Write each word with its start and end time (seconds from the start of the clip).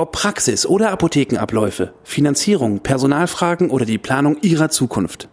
Ob 0.00 0.12
Praxis 0.12 0.64
oder 0.64 0.92
Apothekenabläufe, 0.92 1.92
Finanzierung, 2.04 2.80
Personalfragen 2.80 3.68
oder 3.68 3.84
die 3.84 3.98
Planung 3.98 4.38
Ihrer 4.40 4.70
Zukunft. 4.70 5.28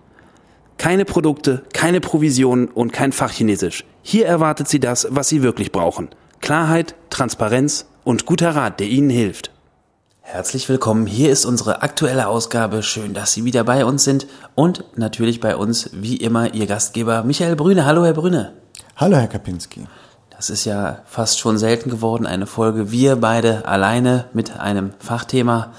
Keine 0.78 1.06
Produkte, 1.06 1.64
keine 1.72 2.02
Provisionen 2.02 2.68
und 2.68 2.92
kein 2.92 3.14
Fachchinesisch. 3.14 3.86
Hier 4.02 4.26
erwartet 4.26 4.68
Sie 4.68 4.82
das, 4.82 5.08
was 5.10 5.30
Sie 5.30 5.42
wirklich 5.42 5.72
brauchen. 5.72 6.10
Klarheit, 6.42 6.96
Transparenz 7.10 7.86
und 8.04 8.26
guter 8.26 8.58
Rat, 8.58 8.82
der 8.82 8.88
Ihnen 8.88 9.10
hilft. 9.10 9.52
Herzlich 10.20 10.68
willkommen. 10.68 11.06
Hier 11.06 11.32
ist 11.32 11.46
unsere 11.46 11.82
aktuelle 11.82 12.28
Ausgabe. 12.28 12.84
Schön, 12.84 13.14
dass 13.14 13.32
Sie 13.32 13.46
wieder 13.46 13.64
bei 13.64 13.86
uns 13.86 14.04
sind. 14.04 14.28
Und 14.54 14.84
natürlich 14.98 15.40
bei 15.40 15.56
uns, 15.56 15.92
wie 15.94 16.18
immer, 16.18 16.54
Ihr 16.54 16.68
Gastgeber 16.68 17.24
Michael 17.24 17.56
Brüne. 17.56 17.86
Hallo, 17.86 18.04
Herr 18.04 18.12
Brüne. 18.12 18.52
Hallo, 18.98 19.16
Herr 19.16 19.28
Kapinski. 19.28 19.88
Das 20.38 20.52
ist 20.52 20.66
ja 20.66 21.00
fast 21.08 21.40
schon 21.40 21.58
selten 21.58 21.90
geworden, 21.90 22.28
eine 22.28 22.46
Folge 22.46 22.92
wir 22.92 23.16
beide 23.16 23.68
alleine 23.68 24.26
mit 24.34 24.60
einem 24.60 24.94
Fachthema. 25.00 25.74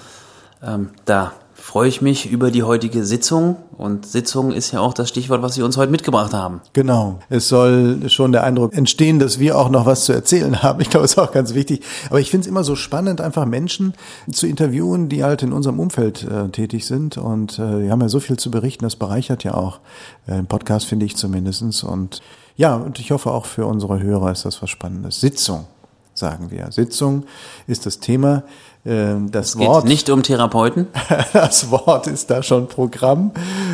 Ähm, 0.63 0.91
da 1.05 1.33
freue 1.69 1.87
ich 1.87 2.01
mich 2.01 2.31
über 2.31 2.51
die 2.51 2.63
heutige 2.63 3.05
Sitzung. 3.05 3.57
Und 3.77 4.07
Sitzung 4.07 4.53
ist 4.53 4.73
ja 4.73 4.81
auch 4.81 4.95
das 4.95 5.11
Stichwort, 5.11 5.43
was 5.43 5.55
Sie 5.55 5.61
uns 5.61 5.77
heute 5.77 5.93
mitgebracht 5.93 6.33
haben. 6.33 6.63
Genau. 6.73 7.19
Es 7.29 7.49
soll 7.49 8.09
schon 8.09 8.33
der 8.33 8.43
Eindruck 8.43 8.75
entstehen, 8.75 9.19
dass 9.19 9.39
wir 9.39 9.59
auch 9.59 9.69
noch 9.69 9.85
was 9.85 10.07
zu 10.07 10.15
erzählen 10.15 10.63
haben. 10.63 10.81
Ich 10.81 10.89
glaube, 10.89 11.05
das 11.05 11.13
ist 11.13 11.19
auch 11.19 11.31
ganz 11.31 11.53
wichtig. 11.53 11.85
Aber 12.09 12.21
ich 12.21 12.31
finde 12.31 12.47
es 12.47 12.49
immer 12.49 12.65
so 12.65 12.75
spannend, 12.75 13.21
einfach 13.21 13.45
Menschen 13.45 13.93
zu 14.33 14.47
interviewen, 14.47 15.11
die 15.11 15.25
halt 15.25 15.43
in 15.43 15.53
unserem 15.53 15.79
Umfeld 15.79 16.25
äh, 16.25 16.49
tätig 16.49 16.87
sind. 16.87 17.19
Und 17.19 17.59
äh, 17.59 17.83
die 17.83 17.91
haben 17.91 18.01
ja 18.01 18.09
so 18.09 18.19
viel 18.19 18.39
zu 18.39 18.51
berichten. 18.51 18.85
Das 18.85 18.97
bereichert 18.97 19.45
ja 19.45 19.53
auch 19.53 19.81
äh, 20.27 20.43
Podcast, 20.43 20.87
finde 20.87 21.05
ich 21.05 21.17
zumindestens. 21.17 21.85
Und 21.85 22.23
ja, 22.57 22.77
und 22.77 22.99
ich 22.99 23.11
hoffe 23.11 23.31
auch 23.31 23.45
für 23.45 23.67
unsere 23.67 24.03
Hörer 24.03 24.33
ist 24.33 24.47
das 24.47 24.63
was 24.63 24.71
Spannendes. 24.71 25.21
Sitzung, 25.21 25.67
sagen 26.19 26.51
wir. 26.51 26.71
Sitzung 26.73 27.25
ist 27.67 27.87
das 27.87 28.01
Thema. 28.01 28.43
Ähm, 28.85 29.31
das 29.31 29.51
es 29.51 29.59
geht 29.59 29.69
Wort, 29.69 29.85
nicht 29.85 30.09
um 30.11 30.23
Therapeuten. 30.23 30.87
das 31.33 31.71
Wort 31.71 32.07
ist 32.07 32.31
da 32.31 32.43
schon 32.43 32.69
Programm. 32.69 33.33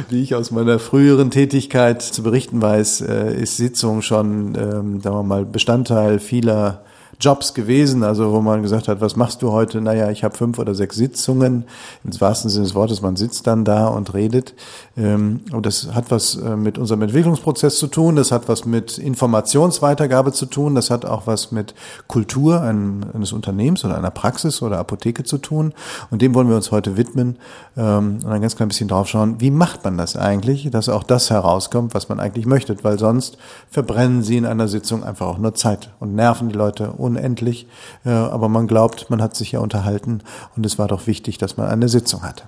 Wie 0.09 0.23
ich 0.23 0.35
aus 0.35 0.51
meiner 0.51 0.79
früheren 0.79 1.31
Tätigkeit 1.31 2.03
zu 2.03 2.23
berichten 2.23 2.61
weiß, 2.61 3.03
äh, 3.03 3.35
ist 3.35 3.57
Sitzung 3.57 4.03
schon, 4.03 4.55
ähm, 4.55 5.01
sagen 5.01 5.17
wir 5.17 5.23
mal, 5.23 5.45
Bestandteil 5.45 6.19
vieler 6.19 6.83
Jobs 7.21 7.55
gewesen, 7.55 8.03
also 8.03 8.33
wo 8.33 8.41
man 8.41 8.63
gesagt 8.63 8.89
hat, 8.89 9.01
was 9.01 9.17
machst 9.17 9.43
du 9.43 9.53
heute? 9.53 9.81
Naja, 9.81 10.11
ich 10.11 10.25
habe 10.25 10.37
fünf 10.37 10.59
oder 10.59 10.75
sechs 10.75 10.97
Sitzungen. 10.97 11.65
Im 12.05 12.21
wahrsten 12.21 12.51
Sinne 12.51 12.65
des 12.65 12.75
Wortes, 12.75 13.03
man 13.03 13.17
sitzt 13.17 13.47
dann 13.47 13.65
da 13.65 13.87
und 13.87 14.15
redet. 14.15 14.55
Ähm, 14.97 15.41
und 15.53 15.67
das 15.67 15.95
hat 15.95 16.11
was 16.11 16.37
äh, 16.37 16.57
mit 16.57 16.79
unserem 16.79 17.03
Entwicklungsprozess 17.03 17.79
zu 17.79 17.87
tun, 17.87 18.17
das 18.17 18.33
hat 18.33 18.49
was 18.49 18.65
mit 18.65 18.99
Informationsweitergabe 18.99 20.33
zu 20.33 20.47
tun, 20.47 20.75
das 20.75 20.91
hat 20.91 21.05
auch 21.05 21.27
was 21.27 21.53
mit 21.53 21.75
Kultur 22.09 22.63
eines 22.63 23.33
Unternehmens 23.33 23.85
oder 23.85 23.97
einer 23.97 24.11
Praxis 24.11 24.63
oder 24.63 24.79
Apotheke 24.79 25.25
zu 25.25 25.39
tun. 25.39 25.73
Und 26.11 26.23
dem 26.23 26.35
wollen 26.35 26.49
wir 26.49 26.57
uns 26.57 26.71
heute 26.71 26.97
widmen 26.97 27.39
ähm, 27.77 28.19
und 28.25 28.31
ein 28.31 28.41
ganz 28.41 28.57
klein 28.57 28.69
bisschen 28.69 28.89
drauf 28.89 29.09
schauen, 29.09 29.41
wie 29.41 29.51
macht 29.51 29.85
man 29.85 29.97
das 29.97 30.17
eigentlich, 30.17 30.71
dass 30.71 30.89
auch 30.89 31.03
das 31.03 31.31
herauskommt, 31.31 31.95
was 31.95 32.09
man 32.09 32.21
eigentlich 32.21 32.47
möchte, 32.47 32.77
weil 32.83 32.99
sonst 32.99 33.39
verbrennen 33.71 34.23
sie 34.23 34.37
in 34.37 34.47
einer 34.47 34.69
Sitzung 34.69 35.05
einfach 35.05 35.27
auch 35.27 35.39
nur 35.39 35.55
Zeit 35.55 35.91
und 36.01 36.15
nerven 36.15 36.49
die 36.49 36.55
Leute 36.55 36.93
unendlich, 37.17 37.67
äh, 38.05 38.11
aber 38.11 38.49
man 38.49 38.67
glaubt, 38.67 39.11
man 39.11 39.23
hat 39.23 39.37
sich 39.37 39.53
ja 39.53 39.61
unterhalten 39.61 40.23
und 40.57 40.67
es 40.67 40.79
war 40.79 40.89
doch 40.89 41.07
wichtig, 41.07 41.39
dass 41.39 41.57
man 41.57 41.69
eine 41.69 41.89
Sitzung 41.89 42.23
hatte. 42.23 42.45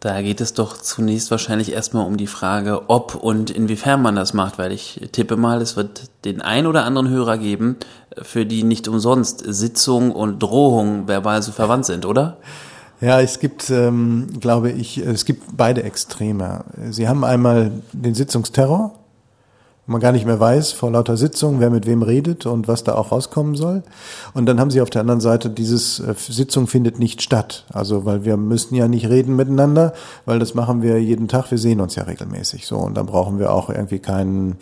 Da 0.00 0.22
geht 0.22 0.40
es 0.40 0.54
doch 0.54 0.78
zunächst 0.78 1.30
wahrscheinlich 1.30 1.72
erstmal 1.72 2.06
um 2.06 2.16
die 2.16 2.26
Frage, 2.26 2.88
ob 2.88 3.14
und 3.14 3.50
inwiefern 3.50 4.00
man 4.00 4.16
das 4.16 4.32
macht, 4.32 4.58
weil 4.58 4.72
ich 4.72 4.98
tippe 5.12 5.36
mal, 5.36 5.60
es 5.60 5.76
wird 5.76 6.08
den 6.24 6.40
ein 6.40 6.66
oder 6.66 6.84
anderen 6.84 7.10
Hörer 7.10 7.36
geben, 7.36 7.76
für 8.22 8.46
die 8.46 8.62
nicht 8.62 8.88
umsonst 8.88 9.42
Sitzung 9.46 10.12
und 10.12 10.42
Drohung 10.42 11.06
verbal 11.06 11.42
so 11.42 11.52
verwandt 11.52 11.84
sind, 11.84 12.06
oder? 12.06 12.38
Ja, 13.02 13.20
es 13.20 13.40
gibt, 13.40 13.68
ähm, 13.68 14.28
glaube 14.40 14.70
ich, 14.70 14.98
es 14.98 15.26
gibt 15.26 15.56
beide 15.56 15.82
Extreme. 15.82 16.64
Sie 16.90 17.06
haben 17.06 17.22
einmal 17.22 17.70
den 17.92 18.14
Sitzungsterror, 18.14 18.92
man 19.86 20.00
gar 20.00 20.12
nicht 20.12 20.26
mehr 20.26 20.38
weiß 20.38 20.72
vor 20.72 20.90
lauter 20.90 21.16
Sitzungen, 21.16 21.60
wer 21.60 21.70
mit 21.70 21.86
wem 21.86 22.02
redet 22.02 22.46
und 22.46 22.68
was 22.68 22.84
da 22.84 22.94
auch 22.94 23.10
rauskommen 23.12 23.56
soll. 23.56 23.82
Und 24.34 24.46
dann 24.46 24.60
haben 24.60 24.70
sie 24.70 24.80
auf 24.80 24.90
der 24.90 25.00
anderen 25.00 25.20
Seite, 25.20 25.50
dieses 25.50 26.00
äh, 26.00 26.14
Sitzung 26.16 26.66
findet 26.66 26.98
nicht 26.98 27.22
statt. 27.22 27.64
Also, 27.72 28.04
weil 28.04 28.24
wir 28.24 28.36
müssen 28.36 28.74
ja 28.74 28.88
nicht 28.88 29.08
reden 29.08 29.36
miteinander, 29.36 29.92
weil 30.26 30.38
das 30.38 30.54
machen 30.54 30.82
wir 30.82 31.02
jeden 31.02 31.28
Tag, 31.28 31.50
wir 31.50 31.58
sehen 31.58 31.80
uns 31.80 31.96
ja 31.96 32.04
regelmäßig 32.04 32.66
so. 32.66 32.76
Und 32.76 32.96
dann 32.96 33.06
brauchen 33.06 33.38
wir 33.38 33.52
auch 33.52 33.68
irgendwie 33.68 33.98
keinen 33.98 34.56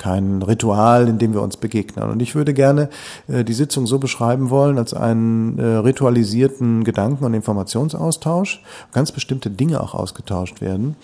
kein 0.00 0.40
Ritual, 0.40 1.08
in 1.08 1.18
dem 1.18 1.34
wir 1.34 1.42
uns 1.42 1.58
begegnen. 1.58 2.08
Und 2.10 2.22
ich 2.22 2.34
würde 2.34 2.54
gerne 2.54 2.88
äh, 3.28 3.44
die 3.44 3.52
Sitzung 3.52 3.86
so 3.86 3.98
beschreiben 3.98 4.48
wollen, 4.48 4.78
als 4.78 4.94
einen 4.94 5.58
äh, 5.58 5.62
ritualisierten 5.62 6.84
Gedanken- 6.84 7.24
und 7.24 7.34
Informationsaustausch, 7.34 8.62
ganz 8.92 9.12
bestimmte 9.12 9.50
Dinge 9.50 9.80
auch 9.80 9.94
ausgetauscht 9.94 10.62
werden. 10.62 10.96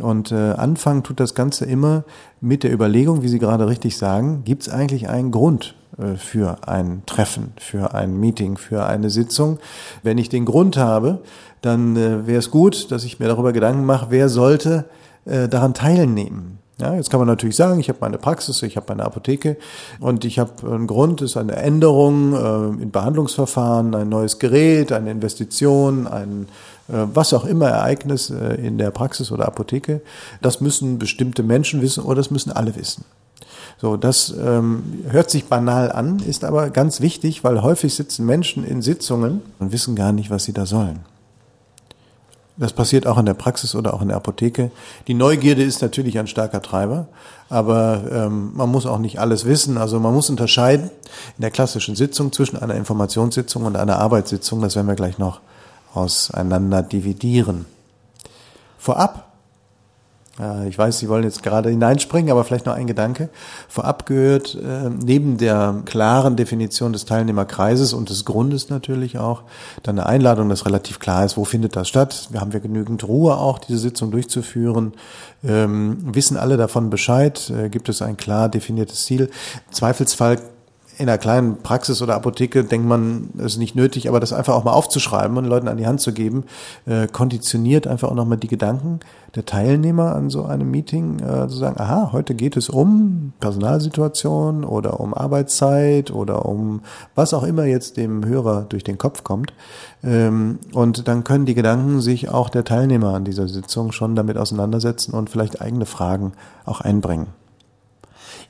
Und 0.00 0.32
äh, 0.32 0.52
anfangen 0.52 1.02
tut 1.02 1.20
das 1.20 1.34
Ganze 1.34 1.64
immer 1.64 2.04
mit 2.40 2.62
der 2.62 2.72
Überlegung, 2.72 3.22
wie 3.22 3.28
Sie 3.28 3.38
gerade 3.38 3.68
richtig 3.68 3.96
sagen, 3.96 4.42
gibt 4.44 4.62
es 4.62 4.68
eigentlich 4.68 5.08
einen 5.08 5.30
Grund 5.30 5.74
äh, 5.98 6.16
für 6.16 6.68
ein 6.68 7.02
Treffen, 7.06 7.52
für 7.58 7.94
ein 7.94 8.18
Meeting, 8.18 8.56
für 8.56 8.86
eine 8.86 9.10
Sitzung? 9.10 9.58
Wenn 10.02 10.18
ich 10.18 10.28
den 10.28 10.44
Grund 10.44 10.76
habe, 10.76 11.20
dann 11.60 11.96
äh, 11.96 12.26
wäre 12.26 12.38
es 12.38 12.50
gut, 12.50 12.90
dass 12.90 13.04
ich 13.04 13.18
mir 13.18 13.26
darüber 13.26 13.52
Gedanken 13.52 13.84
mache, 13.84 14.06
wer 14.10 14.28
sollte 14.28 14.86
äh, 15.24 15.48
daran 15.48 15.74
teilnehmen. 15.74 16.59
Ja, 16.80 16.94
jetzt 16.94 17.10
kann 17.10 17.20
man 17.20 17.26
natürlich 17.26 17.56
sagen, 17.56 17.78
ich 17.78 17.88
habe 17.90 17.98
meine 18.00 18.16
Praxis, 18.16 18.62
ich 18.62 18.76
habe 18.76 18.86
meine 18.88 19.04
Apotheke 19.04 19.58
und 19.98 20.24
ich 20.24 20.38
habe 20.38 20.66
einen 20.66 20.86
Grund, 20.86 21.20
ist 21.20 21.36
eine 21.36 21.56
Änderung 21.56 22.32
äh, 22.32 22.82
in 22.82 22.90
Behandlungsverfahren, 22.90 23.94
ein 23.94 24.08
neues 24.08 24.38
Gerät, 24.38 24.90
eine 24.90 25.10
Investition, 25.10 26.06
ein 26.06 26.48
äh, 26.88 27.06
was 27.12 27.34
auch 27.34 27.44
immer 27.44 27.68
Ereignis 27.68 28.30
äh, 28.30 28.54
in 28.54 28.78
der 28.78 28.90
Praxis 28.90 29.30
oder 29.30 29.46
Apotheke. 29.46 30.00
Das 30.40 30.60
müssen 30.60 30.98
bestimmte 30.98 31.42
Menschen 31.42 31.82
wissen 31.82 32.02
oder 32.02 32.16
das 32.16 32.30
müssen 32.30 32.50
alle 32.50 32.74
wissen. 32.76 33.04
So, 33.78 33.96
das 33.96 34.34
ähm, 34.38 35.04
hört 35.08 35.30
sich 35.30 35.46
banal 35.46 35.90
an, 35.92 36.18
ist 36.20 36.44
aber 36.44 36.70
ganz 36.70 37.00
wichtig, 37.00 37.44
weil 37.44 37.62
häufig 37.62 37.94
sitzen 37.94 38.26
Menschen 38.26 38.64
in 38.64 38.82
Sitzungen 38.82 39.42
und 39.58 39.72
wissen 39.72 39.96
gar 39.96 40.12
nicht, 40.12 40.30
was 40.30 40.44
sie 40.44 40.52
da 40.52 40.66
sollen. 40.66 41.00
Das 42.60 42.74
passiert 42.74 43.06
auch 43.06 43.16
in 43.16 43.24
der 43.24 43.32
Praxis 43.32 43.74
oder 43.74 43.94
auch 43.94 44.02
in 44.02 44.08
der 44.08 44.18
Apotheke. 44.18 44.70
Die 45.08 45.14
Neugierde 45.14 45.62
ist 45.62 45.80
natürlich 45.80 46.18
ein 46.18 46.26
starker 46.26 46.60
Treiber, 46.60 47.08
aber 47.48 48.02
ähm, 48.12 48.50
man 48.54 48.68
muss 48.68 48.84
auch 48.84 48.98
nicht 48.98 49.18
alles 49.18 49.46
wissen. 49.46 49.78
Also 49.78 49.98
man 49.98 50.12
muss 50.12 50.28
unterscheiden 50.28 50.90
in 51.38 51.40
der 51.40 51.50
klassischen 51.50 51.96
Sitzung 51.96 52.32
zwischen 52.32 52.58
einer 52.58 52.74
Informationssitzung 52.74 53.64
und 53.64 53.76
einer 53.76 53.98
Arbeitssitzung. 53.98 54.60
Das 54.60 54.76
werden 54.76 54.88
wir 54.88 54.94
gleich 54.94 55.16
noch 55.16 55.40
auseinander 55.94 56.82
dividieren. 56.82 57.64
Vorab 58.78 59.29
ich 60.68 60.78
weiß, 60.78 60.98
Sie 60.98 61.08
wollen 61.08 61.24
jetzt 61.24 61.42
gerade 61.42 61.70
hineinspringen, 61.70 62.30
aber 62.30 62.44
vielleicht 62.44 62.66
noch 62.66 62.74
ein 62.74 62.86
Gedanke. 62.86 63.28
Vorab 63.68 64.06
gehört 64.06 64.54
äh, 64.54 64.88
neben 64.88 65.36
der 65.36 65.82
klaren 65.84 66.36
Definition 66.36 66.92
des 66.92 67.04
Teilnehmerkreises 67.04 67.92
und 67.92 68.10
des 68.10 68.24
Grundes 68.24 68.70
natürlich 68.70 69.18
auch 69.18 69.42
dann 69.82 69.98
eine 69.98 70.08
Einladung, 70.08 70.48
dass 70.48 70.66
relativ 70.66 70.98
klar 70.98 71.24
ist, 71.24 71.36
wo 71.36 71.44
findet 71.44 71.76
das 71.76 71.88
statt. 71.88 72.30
Haben 72.34 72.52
wir 72.52 72.60
genügend 72.60 73.06
Ruhe 73.06 73.36
auch, 73.36 73.58
diese 73.58 73.78
Sitzung 73.78 74.10
durchzuführen. 74.10 74.92
Ähm, 75.44 75.98
wissen 76.14 76.36
alle 76.36 76.56
davon 76.56 76.90
Bescheid? 76.90 77.50
Äh, 77.50 77.68
gibt 77.68 77.88
es 77.88 78.02
ein 78.02 78.16
klar 78.16 78.48
definiertes 78.48 79.04
Ziel? 79.04 79.30
Zweifelsfall 79.70 80.38
in 81.00 81.08
einer 81.08 81.18
kleinen 81.18 81.62
Praxis 81.62 82.02
oder 82.02 82.14
Apotheke 82.14 82.62
denkt 82.62 82.86
man, 82.86 83.30
es 83.38 83.52
ist 83.52 83.58
nicht 83.58 83.74
nötig, 83.74 84.08
aber 84.08 84.20
das 84.20 84.34
einfach 84.34 84.54
auch 84.54 84.64
mal 84.64 84.72
aufzuschreiben 84.72 85.38
und 85.38 85.46
Leuten 85.46 85.66
an 85.66 85.78
die 85.78 85.86
Hand 85.86 86.02
zu 86.02 86.12
geben, 86.12 86.44
äh, 86.84 87.06
konditioniert 87.06 87.86
einfach 87.86 88.10
auch 88.10 88.14
nochmal 88.14 88.36
die 88.36 88.48
Gedanken 88.48 89.00
der 89.34 89.46
Teilnehmer 89.46 90.14
an 90.14 90.28
so 90.28 90.44
einem 90.44 90.70
Meeting, 90.70 91.20
äh, 91.20 91.48
zu 91.48 91.56
sagen, 91.56 91.80
aha, 91.80 92.10
heute 92.12 92.34
geht 92.34 92.56
es 92.58 92.68
um 92.68 93.32
Personalsituation 93.40 94.62
oder 94.64 95.00
um 95.00 95.14
Arbeitszeit 95.14 96.10
oder 96.10 96.44
um 96.44 96.82
was 97.14 97.32
auch 97.32 97.44
immer 97.44 97.64
jetzt 97.64 97.96
dem 97.96 98.26
Hörer 98.26 98.66
durch 98.68 98.84
den 98.84 98.98
Kopf 98.98 99.24
kommt. 99.24 99.54
Ähm, 100.04 100.58
und 100.74 101.08
dann 101.08 101.24
können 101.24 101.46
die 101.46 101.54
Gedanken 101.54 102.02
sich 102.02 102.28
auch 102.28 102.50
der 102.50 102.64
Teilnehmer 102.64 103.14
an 103.14 103.24
dieser 103.24 103.48
Sitzung 103.48 103.92
schon 103.92 104.16
damit 104.16 104.36
auseinandersetzen 104.36 105.14
und 105.14 105.30
vielleicht 105.30 105.62
eigene 105.62 105.86
Fragen 105.86 106.32
auch 106.66 106.82
einbringen. 106.82 107.39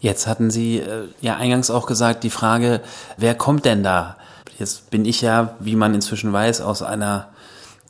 Jetzt 0.00 0.26
hatten 0.26 0.50
Sie 0.50 0.78
äh, 0.78 1.08
ja 1.20 1.36
eingangs 1.36 1.70
auch 1.70 1.86
gesagt, 1.86 2.24
die 2.24 2.30
Frage, 2.30 2.80
wer 3.16 3.34
kommt 3.34 3.66
denn 3.66 3.82
da? 3.82 4.16
Jetzt 4.58 4.90
bin 4.90 5.04
ich 5.04 5.20
ja, 5.20 5.54
wie 5.60 5.76
man 5.76 5.94
inzwischen 5.94 6.32
weiß, 6.32 6.62
aus 6.62 6.82
einer 6.82 7.28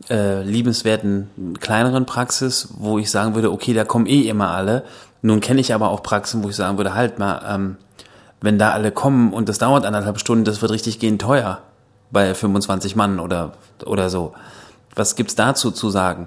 äh, 0.09 0.43
liebenswerten 0.43 1.57
kleineren 1.61 2.07
Praxis, 2.07 2.69
wo 2.79 2.99
ich 2.99 3.11
sagen 3.11 3.35
würde, 3.35 3.53
okay, 3.53 3.75
da 3.75 3.85
kommen 3.85 4.07
eh 4.07 4.29
immer 4.29 4.51
alle. 4.51 4.85
Nun 5.23 5.41
kenne 5.41 5.61
ich 5.61 5.73
aber 5.73 5.91
auch 5.91 6.03
Praxen, 6.03 6.43
wo 6.43 6.49
ich 6.49 6.57
sagen 6.57 6.79
würde, 6.79 6.95
halt 6.95 7.19
mal, 7.19 7.43
ähm, 7.47 7.77
wenn 8.41 8.59
da 8.59 8.71
alle 8.71 8.91
kommen 8.91 9.33
und 9.33 9.49
das 9.49 9.59
dauert 9.59 9.85
anderthalb 9.85 10.19
Stunden, 10.19 10.45
das 10.45 10.63
wird 10.63 10.73
richtig 10.73 10.99
gehen 10.99 11.19
teuer 11.19 11.61
bei 12.11 12.35
25 12.35 12.97
Mann 12.97 13.21
oder, 13.21 13.53
oder 13.85 14.11
so. 14.11 14.33
Was 14.95 15.15
gibt's 15.15 15.37
dazu 15.37 15.71
zu 15.71 15.91
sagen? 15.91 16.27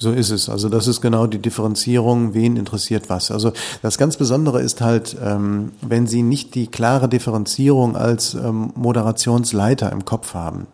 So 0.00 0.12
ist 0.12 0.30
es. 0.30 0.48
Also 0.48 0.68
das 0.68 0.86
ist 0.86 1.00
genau 1.00 1.26
die 1.26 1.40
Differenzierung, 1.40 2.32
wen 2.32 2.56
interessiert 2.56 3.08
was. 3.08 3.32
Also 3.32 3.52
das 3.82 3.98
ganz 3.98 4.16
Besondere 4.16 4.60
ist 4.62 4.80
halt, 4.80 5.16
ähm, 5.22 5.72
wenn 5.80 6.06
Sie 6.06 6.22
nicht 6.22 6.54
die 6.54 6.68
klare 6.68 7.08
Differenzierung 7.08 7.96
als 7.96 8.34
ähm, 8.34 8.72
Moderationsleiter 8.76 9.90
im 9.90 10.04
Kopf 10.04 10.34
haben, 10.34 10.68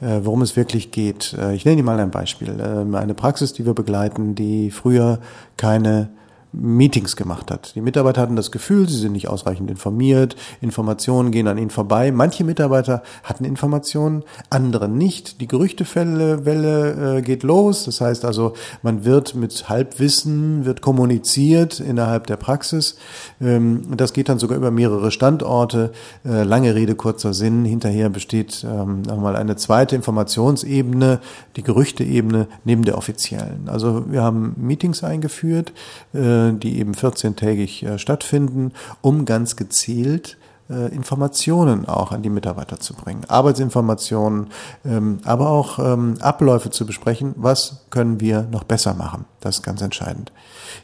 äh, 0.00 0.20
worum 0.22 0.40
es 0.40 0.56
wirklich 0.56 0.90
geht. 0.90 1.34
Äh, 1.38 1.54
ich 1.54 1.66
nenne 1.66 1.78
Ihnen 1.78 1.86
mal 1.86 2.00
ein 2.00 2.10
Beispiel. 2.10 2.58
Äh, 2.58 2.96
eine 2.96 3.14
Praxis, 3.14 3.52
die 3.52 3.66
wir 3.66 3.74
begleiten, 3.74 4.34
die 4.34 4.70
früher 4.70 5.18
keine 5.58 6.08
Meetings 6.52 7.16
gemacht 7.16 7.50
hat. 7.50 7.74
Die 7.74 7.80
Mitarbeiter 7.80 8.20
hatten 8.20 8.36
das 8.36 8.50
Gefühl, 8.50 8.88
sie 8.88 8.98
sind 8.98 9.12
nicht 9.12 9.28
ausreichend 9.28 9.70
informiert, 9.70 10.36
Informationen 10.60 11.30
gehen 11.30 11.48
an 11.48 11.58
ihnen 11.58 11.70
vorbei. 11.70 12.12
Manche 12.12 12.44
Mitarbeiter 12.44 13.02
hatten 13.24 13.44
Informationen, 13.44 14.22
andere 14.50 14.88
nicht. 14.88 15.40
Die 15.40 15.48
Gerüchtewelle 15.48 16.44
Welle, 16.44 17.18
äh, 17.18 17.22
geht 17.22 17.42
los. 17.42 17.84
Das 17.84 18.00
heißt 18.00 18.24
also, 18.24 18.54
man 18.82 19.04
wird 19.04 19.34
mit 19.34 19.68
Halbwissen, 19.68 20.64
wird 20.64 20.82
kommuniziert 20.82 21.80
innerhalb 21.80 22.26
der 22.26 22.36
Praxis. 22.36 22.96
Ähm, 23.40 23.82
das 23.96 24.12
geht 24.12 24.28
dann 24.28 24.38
sogar 24.38 24.58
über 24.58 24.70
mehrere 24.70 25.10
Standorte. 25.10 25.92
Äh, 26.24 26.42
lange 26.42 26.74
Rede, 26.74 26.94
kurzer 26.94 27.32
Sinn. 27.34 27.64
Hinterher 27.64 28.10
besteht 28.10 28.64
ähm, 28.68 29.02
nochmal 29.02 29.36
eine 29.36 29.56
zweite 29.56 29.96
Informationsebene, 29.96 31.20
die 31.56 31.62
Gerüchteebene 31.62 32.48
neben 32.64 32.84
der 32.84 32.98
offiziellen. 32.98 33.68
Also 33.68 34.04
wir 34.10 34.22
haben 34.22 34.54
Meetings 34.58 35.02
eingeführt. 35.04 35.72
Äh, 36.12 36.41
die 36.50 36.78
eben 36.78 36.92
14-tägig 36.92 37.84
äh, 37.84 37.98
stattfinden, 37.98 38.72
um 39.00 39.24
ganz 39.24 39.56
gezielt 39.56 40.36
äh, 40.70 40.94
Informationen 40.94 41.86
auch 41.86 42.12
an 42.12 42.22
die 42.22 42.30
Mitarbeiter 42.30 42.78
zu 42.80 42.94
bringen. 42.94 43.22
Arbeitsinformationen, 43.28 44.48
ähm, 44.84 45.18
aber 45.24 45.50
auch 45.50 45.78
ähm, 45.78 46.14
Abläufe 46.20 46.70
zu 46.70 46.86
besprechen. 46.86 47.34
Was 47.36 47.84
können 47.90 48.20
wir 48.20 48.46
noch 48.50 48.64
besser 48.64 48.94
machen? 48.94 49.24
Das 49.40 49.56
ist 49.56 49.62
ganz 49.62 49.82
entscheidend. 49.82 50.32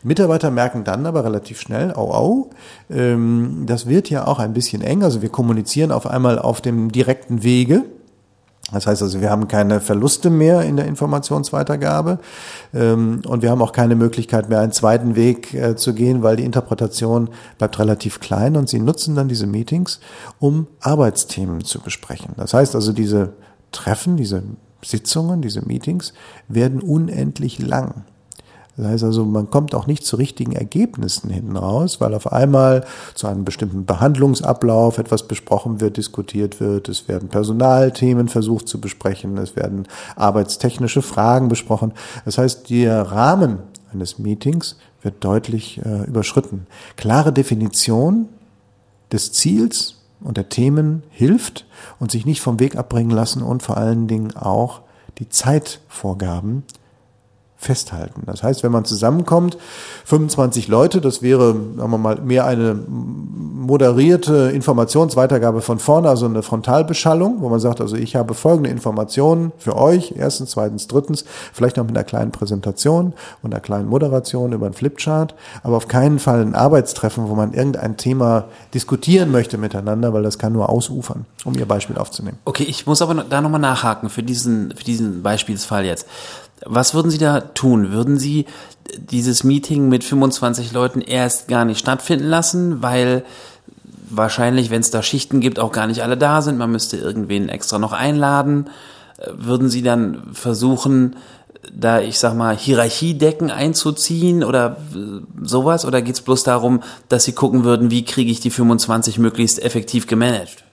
Mitarbeiter 0.03 0.51
merken 0.51 0.85
dann 0.85 1.07
aber 1.07 1.25
relativ 1.25 1.61
schnell, 1.61 1.93
au, 1.95 2.51
ähm, 2.91 3.65
das 3.67 3.87
wird 3.87 4.11
ja 4.11 4.27
auch 4.27 4.39
ein 4.39 4.53
bisschen 4.53 4.83
eng. 4.83 5.03
Also 5.03 5.23
wir 5.23 5.31
kommunizieren 5.31 5.93
auf 5.93 6.07
einmal 6.07 6.39
auf 6.39 6.61
dem 6.61 6.93
direkten 6.93 7.43
Wege 7.43 7.85
das 8.73 8.87
heißt 8.87 9.03
also, 9.03 9.21
wir 9.21 9.31
haben 9.31 9.49
keine 9.49 9.81
Verluste 9.81 10.29
mehr 10.29 10.63
in 10.63 10.77
der 10.77 10.87
Informationsweitergabe 10.87 12.19
ähm, 12.75 13.23
und 13.27 13.43
wir 13.43 13.51
haben 13.51 13.63
auch 13.63 13.73
keine 13.73 13.97
Möglichkeit 13.97 14.51
mehr, 14.51 14.61
einen 14.61 14.73
zweiten 14.73 15.17
Weg 15.17 15.55
äh, 15.55 15.75
zu 15.75 15.95
gehen, 15.95 16.23
weil 16.23 16.37
die 16.37 16.45
Interpretation 16.45 17.31
bleibt 17.57 17.79
relativ 17.79 18.21
klein 18.21 18.57
und 18.57 18.69
sie 18.69 18.79
nutzen 18.79 19.15
dann 19.15 19.29
diese 19.29 19.47
Meetings, 19.47 20.01
um 20.39 20.67
Arbeitsthemen 20.81 21.65
zu 21.65 21.81
besprechen. 21.81 22.35
Das 22.37 22.53
heißt 22.53 22.75
also, 22.75 22.93
diese 22.93 23.33
Treffen, 23.73 24.17
diese 24.17 24.43
Sitzungen, 24.85 25.41
diese 25.41 25.63
Meetings 25.63 26.13
werden 26.49 26.81
unendlich 26.83 27.59
lang. 27.59 28.05
Das 28.79 28.87
heißt 28.87 29.05
also, 29.05 29.25
man 29.25 29.51
kommt 29.51 29.75
auch 29.75 29.89
nicht 29.89 30.05
zu 30.05 30.15
richtigen 30.15 30.53
Ergebnissen 30.53 31.31
hinten 31.31 31.57
raus, 31.57 32.01
weil 32.01 32.15
auf 32.15 32.33
einmal 32.33 32.85
zu 33.17 33.27
einem 33.27 33.45
bestimmten 33.45 33.85
Behandlungsablauf 33.85 34.99
etwas 34.99 35.27
besprochen 35.27 35.81
wird, 35.81 35.97
diskutiert 35.97 36.61
wird. 36.61 36.89
Es 36.89 37.09
werden 37.09 37.29
Personalthemen 37.29 38.29
versucht 38.29 38.69
zu 38.69 38.81
besprechen. 38.81 39.37
Es 39.37 39.57
werden 39.57 39.89
arbeitstechnische 40.15 41.03
Fragen 41.03 41.49
besprochen. 41.49 41.93
Das 42.25 42.39
heißt, 42.39 42.71
der 42.71 43.03
Rahmen 43.03 43.59
eines 43.93 44.21
Meetings 44.21 44.77
wird 45.03 45.25
deutlich 45.25 45.85
äh, 45.85 46.05
überschritten. 46.05 46.69
Klare 46.97 47.33
Definition 47.33 48.29
des 49.11 49.33
Ziels 49.33 49.97
und 50.21 50.37
der 50.37 50.51
Themen 50.51 51.03
hilft 51.11 51.67
und 51.99 52.13
sich 52.13 52.27
nicht 52.27 52.41
vom 52.41 52.61
Weg 52.61 52.77
abbringen 52.77 53.11
lassen 53.11 53.43
und 53.43 53.61
vor 53.61 53.77
allen 53.77 54.07
Dingen 54.07 54.37
auch 54.37 54.83
die 55.19 55.29
Zeitvorgaben 55.29 56.63
festhalten. 57.61 58.23
Das 58.25 58.45
heißt, 58.45 58.63
wenn 58.63 58.71
man 58.71 58.85
zusammenkommt, 58.85 59.59
25 60.05 60.69
Leute, 60.69 61.01
das 61.01 61.23
wäre, 61.23 61.55
sagen 61.77 61.91
wir 61.91 61.99
mal, 61.99 62.17
mehr 62.21 62.47
eine 62.47 62.79
moderierte 62.89 64.51
Informationsweitergabe 64.55 65.61
von 65.61 65.81
vorne, 65.81 66.09
also 66.09 66.27
eine 66.27 66.45
Frontalbeschallung, 66.45 67.41
wo 67.41 67.49
man 67.49 67.59
sagt, 67.59 67.81
also 67.81 67.97
ich 67.97 68.15
habe 68.15 68.35
folgende 68.35 68.71
Informationen 68.71 69.53
für 69.59 69.77
euch, 69.77 70.15
erstens, 70.17 70.51
zweitens, 70.51 70.87
drittens, 70.87 71.25
vielleicht 71.53 71.77
noch 71.77 71.85
mit 71.85 71.97
einer 71.97 72.05
kleinen 72.05 72.31
Präsentation 72.31 73.13
und 73.43 73.53
einer 73.53 73.61
kleinen 73.61 73.89
Moderation 73.89 74.53
über 74.53 74.67
einen 74.67 74.75
Flipchart, 74.75 75.35
aber 75.65 75.77
auf 75.77 75.89
keinen 75.89 76.21
Fall 76.21 76.41
ein 76.41 76.55
Arbeitstreffen, 76.55 77.29
wo 77.29 77.35
man 77.35 77.55
irgendein 77.55 77.97
Thema 77.97 78.45
diskutieren 78.73 79.33
möchte 79.33 79.59
miteinander, 79.59 80.15
weil 80.15 80.23
das 80.23 80.39
kann 80.39 80.53
nur 80.53 80.69
ausufern, 80.69 81.27
um 81.45 81.55
Ihr 81.59 81.67
Beispiel 81.67 81.99
aufzunehmen. 81.99 82.39
Okay, 82.45 82.65
ich 82.65 82.87
muss 82.87 83.03
aber 83.03 83.15
da 83.25 83.41
nochmal 83.41 83.61
nachhaken 83.61 84.11
für 84.11 84.23
diesen, 84.23 84.73
für 84.77 84.85
diesen 84.85 85.25
Beispielsfall 85.25 85.85
jetzt. 85.85 86.07
Was 86.67 86.95
würden 86.95 87.11
Sie 87.11 87.19
da 87.19 87.41
tun? 87.41 87.93
Würden 87.93 88.19
Sie 88.19 88.47
dieses 88.97 89.45
Meeting 89.45 89.89
mit 89.89 90.05
25 90.05 90.73
Leuten 90.73 91.01
erst 91.01 91.49
gar 91.49 91.65
nicht 91.65 91.79
stattfinden 91.79 92.27
lassen, 92.27 92.83
weil 92.83 93.25
wahrscheinlich, 94.11 94.71
wenn 94.71 94.81
es 94.81 94.91
da 94.91 95.03
Schichten 95.03 95.41
gibt, 95.41 95.59
auch 95.59 95.73
gar 95.73 95.87
nicht 95.87 96.03
alle 96.03 96.17
da 96.17 96.43
sind, 96.43 96.59
man 96.59 96.73
müsste 96.73 96.97
irgendwen 96.97 97.49
extra 97.49 97.79
noch 97.79 97.93
einladen? 97.93 98.71
Würden 99.33 99.69
Sie 99.69 99.83
dann 99.83 100.33
versuchen, 100.33 101.17
da, 101.73 102.01
ich 102.01 102.19
sag 102.19 102.35
mal, 102.35 102.57
Hierarchiedecken 102.57 103.51
einzuziehen 103.51 104.45
oder 104.45 104.79
sowas? 105.43 105.85
Oder 105.85 106.03
geht 106.03 106.15
es 106.15 106.21
bloß 106.23 106.45
darum, 106.45 106.83
dass 107.09 107.25
Sie 107.25 107.33
gucken 107.33 107.65
würden, 107.65 107.91
wie 107.91 108.05
kriege 108.05 108.31
ich 108.31 108.41
die 108.41 108.51
25 108.51 109.19
möglichst 109.19 109.63
effektiv 109.63 110.07
gemanagt? 110.07 110.65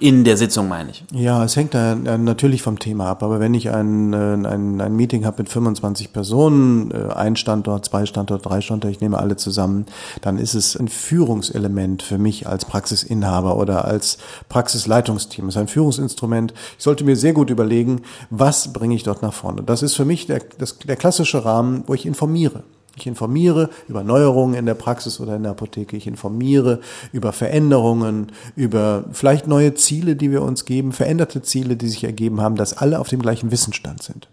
In 0.00 0.22
der 0.22 0.36
Sitzung 0.36 0.68
meine 0.68 0.90
ich. 0.90 1.04
Ja, 1.12 1.42
es 1.42 1.56
hängt 1.56 1.74
da 1.74 1.96
natürlich 1.96 2.62
vom 2.62 2.78
Thema 2.78 3.08
ab. 3.08 3.24
Aber 3.24 3.40
wenn 3.40 3.52
ich 3.54 3.70
ein, 3.70 4.12
äh, 4.12 4.16
ein, 4.16 4.80
ein 4.80 4.94
Meeting 4.94 5.24
habe 5.24 5.42
mit 5.42 5.48
25 5.48 6.12
Personen, 6.12 6.92
äh, 6.92 7.12
ein 7.14 7.34
Standort, 7.34 7.86
zwei 7.86 8.06
Standort, 8.06 8.46
drei 8.46 8.60
Standorte, 8.60 8.92
ich 8.92 9.00
nehme 9.00 9.18
alle 9.18 9.36
zusammen, 9.36 9.86
dann 10.20 10.38
ist 10.38 10.54
es 10.54 10.76
ein 10.76 10.86
Führungselement 10.86 12.02
für 12.02 12.18
mich 12.18 12.46
als 12.46 12.64
Praxisinhaber 12.64 13.56
oder 13.56 13.86
als 13.86 14.18
Praxisleitungsteam. 14.48 15.48
Es 15.48 15.56
ist 15.56 15.60
ein 15.60 15.68
Führungsinstrument. 15.68 16.54
Ich 16.76 16.84
sollte 16.84 17.02
mir 17.02 17.16
sehr 17.16 17.32
gut 17.32 17.50
überlegen, 17.50 18.02
was 18.30 18.72
bringe 18.72 18.94
ich 18.94 19.02
dort 19.02 19.22
nach 19.22 19.34
vorne. 19.34 19.62
Das 19.64 19.82
ist 19.82 19.96
für 19.96 20.04
mich 20.04 20.26
der, 20.26 20.42
das, 20.58 20.78
der 20.78 20.96
klassische 20.96 21.44
Rahmen, 21.44 21.82
wo 21.88 21.94
ich 21.94 22.06
informiere. 22.06 22.62
Ich 22.98 23.06
informiere 23.06 23.70
über 23.86 24.02
Neuerungen 24.02 24.54
in 24.54 24.66
der 24.66 24.74
Praxis 24.74 25.20
oder 25.20 25.36
in 25.36 25.44
der 25.44 25.52
Apotheke. 25.52 25.96
Ich 25.96 26.06
informiere 26.06 26.80
über 27.12 27.32
Veränderungen, 27.32 28.32
über 28.56 29.04
vielleicht 29.12 29.46
neue 29.46 29.74
Ziele, 29.74 30.16
die 30.16 30.30
wir 30.32 30.42
uns 30.42 30.64
geben, 30.64 30.92
veränderte 30.92 31.42
Ziele, 31.42 31.76
die 31.76 31.88
sich 31.88 32.04
ergeben 32.04 32.40
haben, 32.40 32.56
dass 32.56 32.76
alle 32.76 32.98
auf 32.98 33.08
dem 33.08 33.22
gleichen 33.22 33.50
Wissensstand 33.50 34.02
sind. 34.02 34.28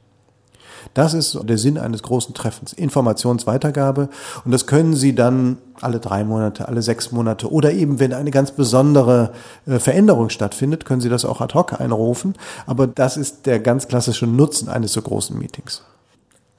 Das 0.94 1.14
ist 1.14 1.38
der 1.44 1.58
Sinn 1.58 1.78
eines 1.78 2.04
großen 2.04 2.34
Treffens. 2.34 2.74
Informationsweitergabe. 2.74 4.10
Und 4.46 4.52
das 4.52 4.66
können 4.66 4.96
Sie 4.96 5.14
dann 5.14 5.58
alle 5.82 6.00
drei 6.00 6.24
Monate, 6.24 6.68
alle 6.68 6.82
sechs 6.82 7.12
Monate 7.12 7.52
oder 7.52 7.72
eben, 7.72 8.00
wenn 8.00 8.14
eine 8.14 8.32
ganz 8.32 8.52
besondere 8.52 9.32
äh, 9.66 9.80
Veränderung 9.80 10.30
stattfindet, 10.30 10.86
können 10.86 11.02
Sie 11.02 11.10
das 11.10 11.26
auch 11.26 11.42
ad 11.42 11.54
hoc 11.54 11.80
einrufen. 11.80 12.36
Aber 12.66 12.88
das 12.88 13.18
ist 13.18 13.46
der 13.46 13.60
ganz 13.60 13.88
klassische 13.88 14.26
Nutzen 14.26 14.70
eines 14.70 14.94
so 14.94 15.02
großen 15.02 15.38
Meetings. 15.38 15.84